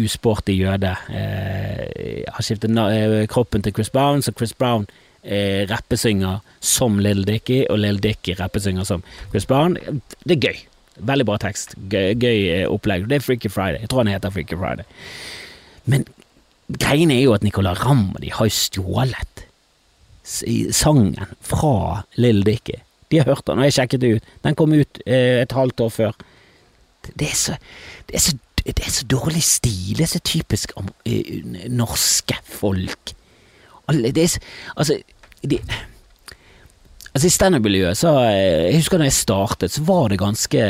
usporty 0.00 0.56
jøde. 0.56 0.94
Uh, 1.10 2.22
har 2.32 2.46
skiftet 2.46 2.72
uh, 2.72 3.18
kroppen 3.28 3.66
til 3.66 3.74
Chris 3.76 3.92
Brown, 3.92 4.24
så 4.24 4.32
Chris 4.32 4.54
Brown 4.56 4.86
uh, 5.26 5.66
rappesynger 5.68 6.40
som 6.60 6.96
Little 7.04 7.26
Dicky, 7.28 7.66
og 7.68 7.82
Little 7.82 8.00
Dicky 8.00 8.38
rappesynger 8.40 8.88
som 8.88 9.04
Chris 9.34 9.46
Brown. 9.46 9.76
Det 10.24 10.38
er 10.38 10.48
gøy. 10.48 10.64
Veldig 10.96 11.26
bra 11.28 11.36
tekst. 11.40 11.74
Gøy, 11.92 12.14
gøy 12.16 12.46
eh, 12.52 12.66
opplegg. 12.70 13.08
Det 13.10 13.18
er 13.18 13.24
Freaky 13.24 13.50
Friday. 13.52 13.82
Jeg 13.82 13.92
tror 13.92 14.04
han 14.04 14.12
heter 14.14 14.32
Freaky 14.32 14.58
Friday. 14.58 14.86
Men 15.86 16.06
greien 16.72 17.12
er 17.14 17.20
jo 17.22 17.34
at 17.36 17.44
Nicolay 17.46 17.76
Ramm 17.78 18.14
og 18.14 18.22
de 18.22 18.32
har 18.32 18.48
jo 18.48 18.54
stjålet 18.56 19.44
sangen 20.74 21.14
fra 21.44 22.02
Lill 22.18 22.42
Dicky. 22.46 22.80
De 23.10 23.20
har 23.20 23.28
hørt 23.28 23.46
den, 23.46 23.60
og 23.60 23.68
jeg 23.68 23.76
sjekket 23.76 24.02
det 24.02 24.14
ut. 24.16 24.32
Den 24.42 24.56
kom 24.58 24.72
ut 24.74 25.00
eh, 25.06 25.42
et 25.44 25.52
halvt 25.54 25.84
år 25.84 25.92
før. 25.94 26.16
Det 27.06 27.28
er 27.28 27.36
så, 27.38 27.54
det 28.08 28.18
er 28.18 28.24
så, 28.24 28.38
det 28.66 28.80
er 28.82 28.90
så 28.90 29.06
dårlig 29.06 29.42
stil. 29.46 29.92
Det 29.94 30.08
er 30.08 30.10
så 30.10 30.22
typisk 30.26 30.72
uh, 30.76 30.88
norske 31.70 32.34
folk. 32.42 33.12
Det 33.86 34.18
er 34.18 34.32
så 34.32 34.40
Altså, 34.76 34.98
de 35.46 35.60
Altså 37.16 37.30
I 37.30 37.32
standup-miljøet, 37.32 37.96
så 37.96 38.10
eh, 38.28 38.68
Jeg 38.68 38.82
husker 38.82 39.00
da 39.00 39.06
jeg 39.08 39.16
startet, 39.16 39.72
så 39.72 39.80
var 39.88 40.10
det 40.12 40.18
ganske 40.20 40.62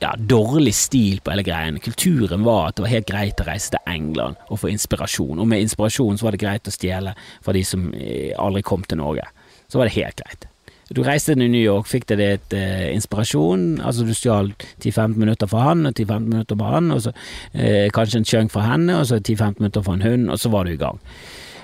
ja, 0.00 0.10
dårlig 0.16 0.74
stil 0.76 1.22
på 1.24 1.32
hele 1.32 1.44
greien. 1.46 1.78
Kulturen 1.80 2.44
var 2.44 2.68
at 2.68 2.76
det 2.76 2.84
var 2.84 2.92
helt 2.92 3.08
greit 3.08 3.40
å 3.40 3.46
reise 3.48 3.72
til 3.72 3.88
England 3.88 4.36
og 4.48 4.60
få 4.60 4.68
inspirasjon. 4.74 5.40
Og 5.40 5.48
med 5.48 5.64
inspirasjon 5.64 6.20
så 6.20 6.26
var 6.28 6.36
det 6.36 6.42
greit 6.44 6.68
å 6.68 6.74
stjele 6.74 7.14
fra 7.40 7.56
de 7.56 7.62
som 7.64 7.86
eh, 7.96 8.36
aldri 8.36 8.60
kom 8.60 8.84
til 8.84 9.00
Norge. 9.00 9.24
Så 9.72 9.80
var 9.80 9.88
det 9.88 9.96
helt 9.96 10.20
greit. 10.20 10.44
Du 10.92 11.00
reiste 11.06 11.32
til 11.32 11.48
New 11.48 11.62
York, 11.62 11.88
fikk 11.88 12.04
deg 12.10 12.20
litt 12.20 12.56
eh, 12.56 12.90
inspirasjon. 12.92 13.78
Altså 13.80 14.04
Du 14.04 14.12
stjal 14.12 14.52
10-15 14.82 15.16
minutter 15.16 15.48
fra 15.48 15.70
han, 15.70 15.86
og 15.88 15.94
10-15 15.94 16.26
minutter 16.26 16.60
fra 16.60 16.74
han, 16.74 16.92
og 16.92 17.06
så 17.06 17.14
eh, 17.54 17.86
kanskje 17.94 18.20
en 18.20 18.28
chunk 18.34 18.52
fra 18.52 18.66
henne, 18.68 18.98
og 19.00 19.08
så 19.08 19.16
10-15 19.16 19.62
minutter 19.62 19.86
fra 19.86 19.96
en 19.96 20.04
hund, 20.04 20.28
og 20.28 20.44
så 20.44 20.52
var 20.52 20.68
du 20.68 20.74
i 20.74 20.82
gang. 20.82 21.00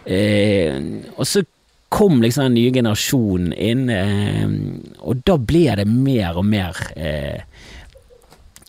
Eh, 0.06 0.80
og 1.18 1.26
så 1.26 1.44
kom 1.88 2.20
liksom 2.22 2.48
den 2.48 2.56
nye 2.58 2.74
generasjonen 2.74 3.52
inn, 3.52 3.88
eh, 3.92 4.46
og 5.06 5.22
da 5.26 5.36
ble 5.38 5.68
det 5.78 5.86
mer 5.88 6.40
og 6.40 6.46
mer 6.48 6.80
eh, 6.98 7.44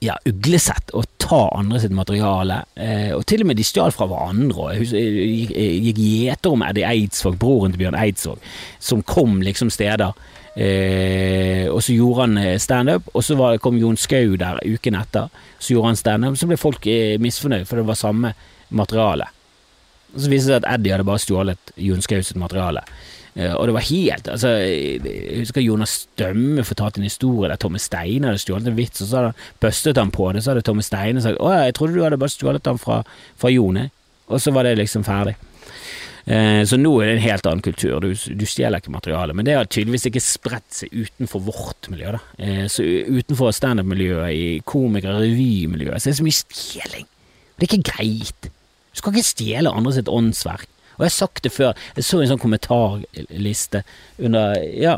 ja, 0.03 0.13
uglesett 0.29 0.93
å 0.93 1.01
ta 1.17 1.47
andre 1.57 1.81
sitt 1.81 1.95
materiale. 1.95 2.61
Eh, 2.75 3.11
og 3.15 3.25
til 3.29 3.43
og 3.43 3.49
med 3.49 3.57
de 3.57 3.65
stjal 3.65 3.93
fra 3.95 4.07
hverandre. 4.09 4.75
Jeg 4.77 4.89
jeg 4.93 5.47
jeg 5.49 5.79
gikk 5.87 6.01
gjeter 6.03 6.53
om 6.53 6.65
Eddie 6.67 6.89
Eidsvåg, 6.89 7.37
broren 7.41 7.73
til 7.73 7.85
Bjørn 7.85 7.97
Eidsvåg, 7.97 8.43
som 8.79 9.01
kom 9.01 9.41
liksom 9.45 9.73
steder. 9.73 10.13
Eh, 10.57 11.65
og 11.69 11.83
så 11.85 11.93
gjorde 11.93 12.23
han 12.25 12.37
eh, 12.41 12.59
standup, 12.61 13.09
og 13.13 13.25
så 13.25 13.37
var, 13.37 13.59
kom 13.61 13.77
Jon 13.77 13.97
Skau 13.97 14.37
der 14.39 14.61
uken 14.65 14.97
etter. 14.97 15.33
Så 15.59 15.73
gjorde 15.73 15.93
han 15.93 15.99
standup, 15.99 16.37
så 16.37 16.49
ble 16.49 16.57
folk 16.61 16.87
eh, 16.89 17.17
misfornøyd, 17.21 17.65
for 17.69 17.81
det 17.81 17.89
var 17.89 17.99
samme 17.99 18.33
materiale. 18.69 19.29
Så 20.15 20.29
viste 20.31 20.47
det 20.47 20.53
seg 20.53 20.63
at 20.63 20.69
Eddie 20.77 20.93
hadde 20.95 21.05
bare 21.07 21.21
stjålet 21.21 21.73
Jon 21.77 22.01
Skau 22.01 22.21
sitt 22.23 22.39
materiale. 22.39 22.81
Eh, 23.35 23.53
og 23.53 23.67
det 23.67 23.73
var 23.75 23.85
helt 23.85 24.27
altså, 24.33 24.49
Jeg 24.57 25.43
husker 25.43 25.61
Jonas 25.61 25.91
Stømme 26.07 26.63
fortalte 26.65 26.97
en 26.97 27.05
historie 27.05 27.51
der 27.51 27.59
Tomme 27.61 27.77
Steine 27.77 28.31
hadde 28.31 28.41
stjålet 28.41 28.71
en 28.71 28.79
vits, 28.79 29.01
og 29.03 29.07
så 29.11 29.19
hadde 29.19 29.33
han 29.33 29.59
bustet 29.61 29.97
han 30.01 30.13
på 30.15 30.31
det, 30.33 30.41
så 30.43 30.53
hadde 30.55 30.63
Tomme 30.65 30.81
Steine 30.85 31.21
sagt 31.21 31.37
'Å 31.37 31.51
jeg 31.65 31.75
trodde 31.77 31.93
du 31.93 32.01
hadde 32.03 32.17
bare 32.17 32.33
stjålet 32.33 32.63
den 32.63 32.77
fra, 32.81 33.03
fra 33.37 33.49
Jone', 33.53 33.89
Og 34.29 34.41
så 34.41 34.51
var 34.51 34.63
det 34.63 34.77
liksom 34.77 35.03
ferdig. 35.05 35.35
Eh, 36.27 36.63
Så 36.65 36.75
nå 36.77 36.91
er 37.01 37.05
det 37.05 37.13
en 37.15 37.29
helt 37.29 37.45
annen 37.45 37.61
kultur. 37.61 38.01
Du, 38.01 38.11
du 38.13 38.45
stjeler 38.45 38.81
ikke 38.81 38.91
materiale. 38.91 39.33
Men 39.33 39.45
det 39.45 39.55
har 39.55 39.63
tydeligvis 39.65 40.05
ikke 40.09 40.19
spredt 40.19 40.67
seg 40.81 40.89
utenfor 40.91 41.39
vårt 41.45 41.87
miljø. 41.89 42.11
da. 42.11 42.19
Eh, 42.37 42.65
Så 42.67 42.83
utenfor 42.83 43.53
standup-miljøet, 43.55 44.33
i 44.33 44.61
komiker- 44.65 45.15
og 45.15 45.21
revymiljøet, 45.21 46.01
så 46.01 46.09
er 46.09 46.11
det 46.11 46.19
så 46.19 46.27
mye 46.27 46.43
stjeling. 46.43 47.05
Det 47.57 47.63
er 47.63 47.77
ikke 47.77 47.91
greit. 47.93 48.49
Du 48.97 49.03
skal 49.03 49.13
ikke 49.13 49.29
stjele 49.29 49.73
andre 49.73 49.93
sitt 49.93 50.09
åndsverk. 50.09 50.65
Og 50.97 51.05
jeg 51.05 51.11
har 51.11 51.13
sagt 51.13 51.43
det 51.45 51.53
før, 51.53 51.77
jeg 51.93 52.07
så 52.07 52.17
en 52.23 52.31
sånn 52.31 52.41
kommentarliste 52.41 53.83
under 54.17 54.57
ja, 54.73 54.95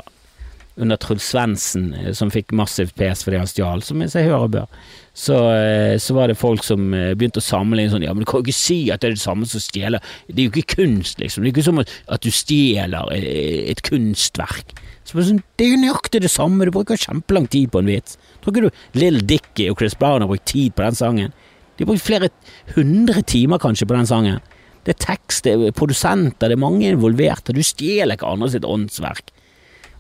under 0.79 0.95
Truls 0.95 1.25
Svendsen, 1.27 1.93
eh, 1.93 2.13
som 2.15 2.31
fikk 2.31 2.53
massivt 2.55 2.95
pes 2.95 3.25
fordi 3.25 3.41
han 3.41 3.49
stjal, 3.51 3.83
som 3.83 3.99
jeg 4.03 4.29
hører 4.29 4.51
bør. 4.53 4.77
Så, 5.11 5.35
eh, 5.51 5.97
så 5.99 6.15
var 6.15 6.31
det 6.31 6.39
folk 6.39 6.63
som 6.63 6.93
eh, 6.95 7.11
begynte 7.19 7.43
å 7.43 7.43
sammenligne 7.43 7.91
sånn 7.91 8.05
Ja, 8.05 8.13
men 8.15 8.23
du 8.23 8.29
kan 8.29 8.39
jo 8.39 8.47
ikke 8.47 8.55
si 8.55 8.79
at 8.93 9.03
det 9.03 9.09
er 9.09 9.17
det 9.17 9.23
samme 9.25 9.49
som 9.49 9.59
stjeler. 9.63 10.03
Det 10.29 10.37
er 10.39 10.47
jo 10.47 10.53
ikke 10.53 10.77
kunst, 10.77 11.19
liksom. 11.19 11.43
Det 11.43 11.51
er 11.51 11.57
ikke 11.57 11.67
som 11.67 11.83
at 11.83 12.23
du 12.23 12.31
stjeler 12.31 13.11
et 13.11 13.83
kunstverk. 13.83 14.71
Så 15.03 15.19
sånn, 15.25 15.43
Det 15.57 15.65
er 15.65 15.73
jo 15.73 15.83
nøyaktig 15.83 16.21
det 16.21 16.31
samme, 16.31 16.63
du 16.63 16.71
bruker 16.71 16.99
kjempelang 16.99 17.49
tid 17.49 17.71
på 17.73 17.81
en 17.81 17.89
vits. 17.89 18.17
Tror 18.39 18.53
ikke 18.53 18.69
du 18.69 18.99
Lill 18.99 19.19
Dickie 19.25 19.71
og 19.71 19.79
Chris 19.81 19.97
Brown 19.97 20.21
har 20.21 20.29
brukt 20.29 20.45
tid 20.47 20.75
på 20.77 20.85
den 20.85 20.95
sangen? 20.95 21.33
De 21.79 21.85
har 21.85 21.93
brukt 21.93 22.03
flere 22.03 22.27
hundre 22.75 23.23
timer 23.23 23.61
kanskje 23.63 23.87
på 23.87 23.95
den 23.95 24.09
sangen. 24.09 24.41
Det 24.83 24.97
er 24.97 25.05
tekst, 25.05 25.45
det 25.47 25.53
er 25.55 25.75
produsenter, 25.75 26.51
det 26.51 26.57
er 26.57 26.59
mange 26.59 26.89
involverte. 26.91 27.55
Du 27.55 27.63
stjeler 27.63 28.17
ikke 28.17 28.27
andre 28.27 28.49
sitt 28.51 28.67
åndsverk. 28.67 29.31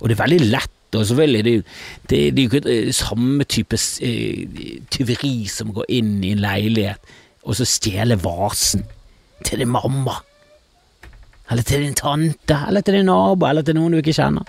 Og 0.01 0.09
det 0.09 0.17
er 0.17 0.23
veldig 0.25 0.49
lett, 0.51 0.75
og 0.95 1.05
selvfølgelig, 1.07 1.43
det 1.45 1.55
det, 2.09 2.19
det 2.35 2.43
er 2.43 2.45
jo 2.45 2.59
ikke 2.59 2.73
eh, 2.73 2.91
samme 2.95 3.47
type 3.47 3.79
eh, 4.03 4.83
tyveri 4.91 5.33
som 5.47 5.71
går 5.75 5.87
inn 5.99 6.17
i 6.23 6.33
en 6.33 6.43
leilighet 6.43 7.15
og 7.45 7.55
så 7.55 7.67
stjele 7.67 8.17
vasen 8.19 8.83
til 9.47 9.63
din 9.63 9.71
mamma. 9.71 10.19
Eller 11.49 11.63
til 11.63 11.85
din 11.85 11.95
tante, 11.97 12.57
eller 12.67 12.81
til 12.85 12.99
din 12.99 13.07
nabo, 13.09 13.47
eller 13.47 13.65
til 13.65 13.77
noen 13.77 13.95
du 13.95 14.01
ikke 14.01 14.17
kjenner. 14.17 14.45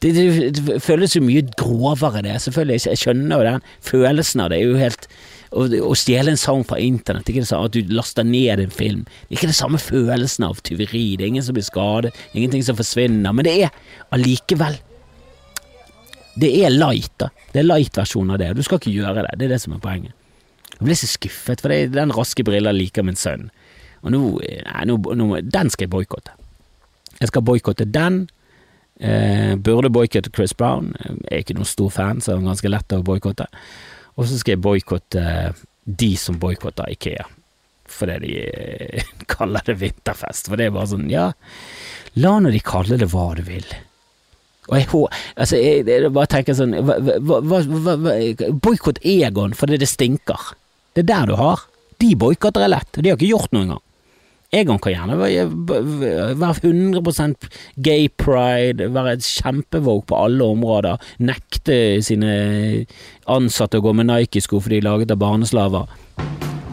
Det, 0.00 0.12
det, 0.14 0.26
det 0.56 0.78
føles 0.82 1.16
jo 1.16 1.24
mye 1.24 1.44
grovere, 1.58 2.22
det. 2.24 2.38
Selvfølgelig, 2.44 2.80
jeg 2.86 3.00
skjønner 3.00 3.40
jo 3.40 3.48
den 3.48 3.66
følelsen 3.84 4.44
av 4.44 4.52
det. 4.52 4.60
er 4.60 4.70
jo 4.70 4.80
helt 4.80 5.08
å, 5.54 5.94
stjele 5.98 6.32
en 6.32 6.40
sang 6.40 6.64
fra 6.66 6.78
internett, 6.82 7.28
er 7.28 7.34
ikke 7.34 7.44
det 7.44 7.50
samme 7.50 7.68
at 7.68 7.76
du 7.76 7.94
laster 7.94 8.26
ned 8.26 8.62
en 8.64 8.74
film. 8.74 9.04
Det 9.04 9.36
er 9.36 9.38
ikke 9.38 9.52
det 9.52 9.58
samme 9.60 9.80
følelsen 9.80 10.48
av 10.48 10.60
tyveri. 10.66 11.04
Det 11.16 11.26
er 11.26 11.32
ingen 11.32 11.46
som 11.46 11.56
blir 11.56 11.66
skadet, 11.66 12.12
ingenting 12.34 12.64
som 12.66 12.78
forsvinner. 12.78 13.32
Men 13.32 13.46
det 13.46 13.54
er 13.68 13.78
allikevel 14.14 14.80
Det 16.34 16.48
er 16.66 16.72
light, 16.74 17.12
da. 17.22 17.28
Det 17.52 17.60
er 17.60 17.68
light-versjonen 17.68 18.34
av 18.34 18.40
det. 18.42 18.48
Du 18.58 18.62
skal 18.66 18.80
ikke 18.80 18.90
gjøre 18.90 19.22
det. 19.22 19.36
Det 19.38 19.46
er 19.46 19.52
det 19.54 19.60
som 19.62 19.76
er 19.76 19.82
poenget. 19.82 20.14
Jeg 20.72 20.88
ble 20.88 20.96
så 20.98 21.06
skuffet, 21.06 21.60
for 21.62 21.70
det, 21.70 21.92
den 21.94 22.10
raske 22.10 22.42
brilla 22.42 22.72
liker 22.74 23.06
min 23.06 23.14
sønn. 23.14 23.52
Og 24.02 24.10
nå, 24.10 24.22
nå, 24.90 24.96
nå 25.14 25.28
Den 25.46 25.70
skal 25.70 25.86
jeg 25.86 25.92
boikotte. 25.94 26.34
Jeg 27.20 27.30
skal 27.30 27.44
boikotte 27.46 27.86
den. 27.86 28.24
Eh, 28.98 29.54
burde 29.54 29.90
boikotte 29.94 30.34
Chris 30.34 30.54
Brown. 30.54 30.90
Jeg 30.98 31.30
er 31.30 31.44
ikke 31.44 31.54
noen 31.54 31.70
stor 31.70 31.94
fan, 31.94 32.20
så 32.20 32.32
det 32.32 32.40
er 32.40 32.50
ganske 32.50 32.72
lett 32.74 32.98
å 32.98 33.04
boikotte. 33.06 33.46
Og 34.14 34.28
så 34.28 34.38
skal 34.38 34.54
jeg 34.54 34.64
boikotte 34.64 35.24
de 35.84 36.10
som 36.20 36.38
boikotter 36.40 36.92
Ikea. 36.94 37.26
Fordi 37.94 38.18
de 38.22 38.36
eh, 38.44 39.10
kaller 39.34 39.64
det 39.66 39.78
vinterfest. 39.80 40.48
For 40.50 40.60
det 40.60 40.68
er 40.68 40.76
bare 40.76 40.92
sånn, 40.94 41.10
ja, 41.12 41.30
la 42.20 42.38
nå 42.40 42.54
de 42.54 42.62
kalle 42.64 42.98
det 43.00 43.10
hva 43.12 43.32
du 43.38 43.44
vil. 43.46 43.66
Og 44.70 44.78
jeg, 44.78 44.88
altså, 45.36 45.58
jeg, 45.60 45.82
jeg 45.84 46.08
bare 46.14 46.30
tenker 46.32 46.56
sånn 46.56 46.72
Boikott 48.64 48.96
Egon 49.04 49.52
fordi 49.52 49.76
det 49.82 49.90
stinker. 49.90 50.54
Det 50.96 51.04
er 51.04 51.10
der 51.10 51.28
du 51.28 51.34
har. 51.36 51.66
De 52.00 52.14
boikotter 52.16 52.64
er 52.64 52.72
lett. 52.72 52.88
og 52.96 53.04
De 53.04 53.12
har 53.12 53.18
ikke 53.18 53.28
gjort 53.28 53.52
noe 53.52 53.66
engang. 53.66 53.83
Egon 54.54 54.78
kan 54.82 54.94
gjerne 54.94 55.18
være 55.18 55.44
være 56.38 56.70
100% 56.70 57.48
gay 57.82 58.08
pride, 58.20 58.88
være 58.94 59.16
et 59.16 59.26
kjempevogue 59.26 60.06
på 60.10 60.18
alle 60.26 60.46
områder, 60.54 61.00
nekte 61.18 61.78
sine 62.04 62.34
ansatte 63.30 63.80
å 63.80 63.84
gå 63.84 63.94
med 63.96 64.10
Nike-sko 64.10 64.60
fordi 64.62 64.78
de 64.78 64.84
er 64.84 64.88
laget 64.90 65.14
av 65.14 65.22
barneslaver. 65.22 65.90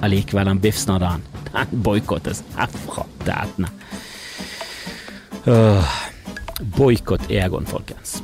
Allikevel, 0.05 0.49
den 0.49 0.61
biffsnadderen, 0.61 1.25
den 1.51 1.83
boikottes 1.85 2.43
herfra 2.57 3.05
til 3.23 3.33
ætene. 3.37 3.73
Uh, 5.41 5.97
Boikott 6.77 7.31
Egon, 7.33 7.65
folkens. 7.65 8.19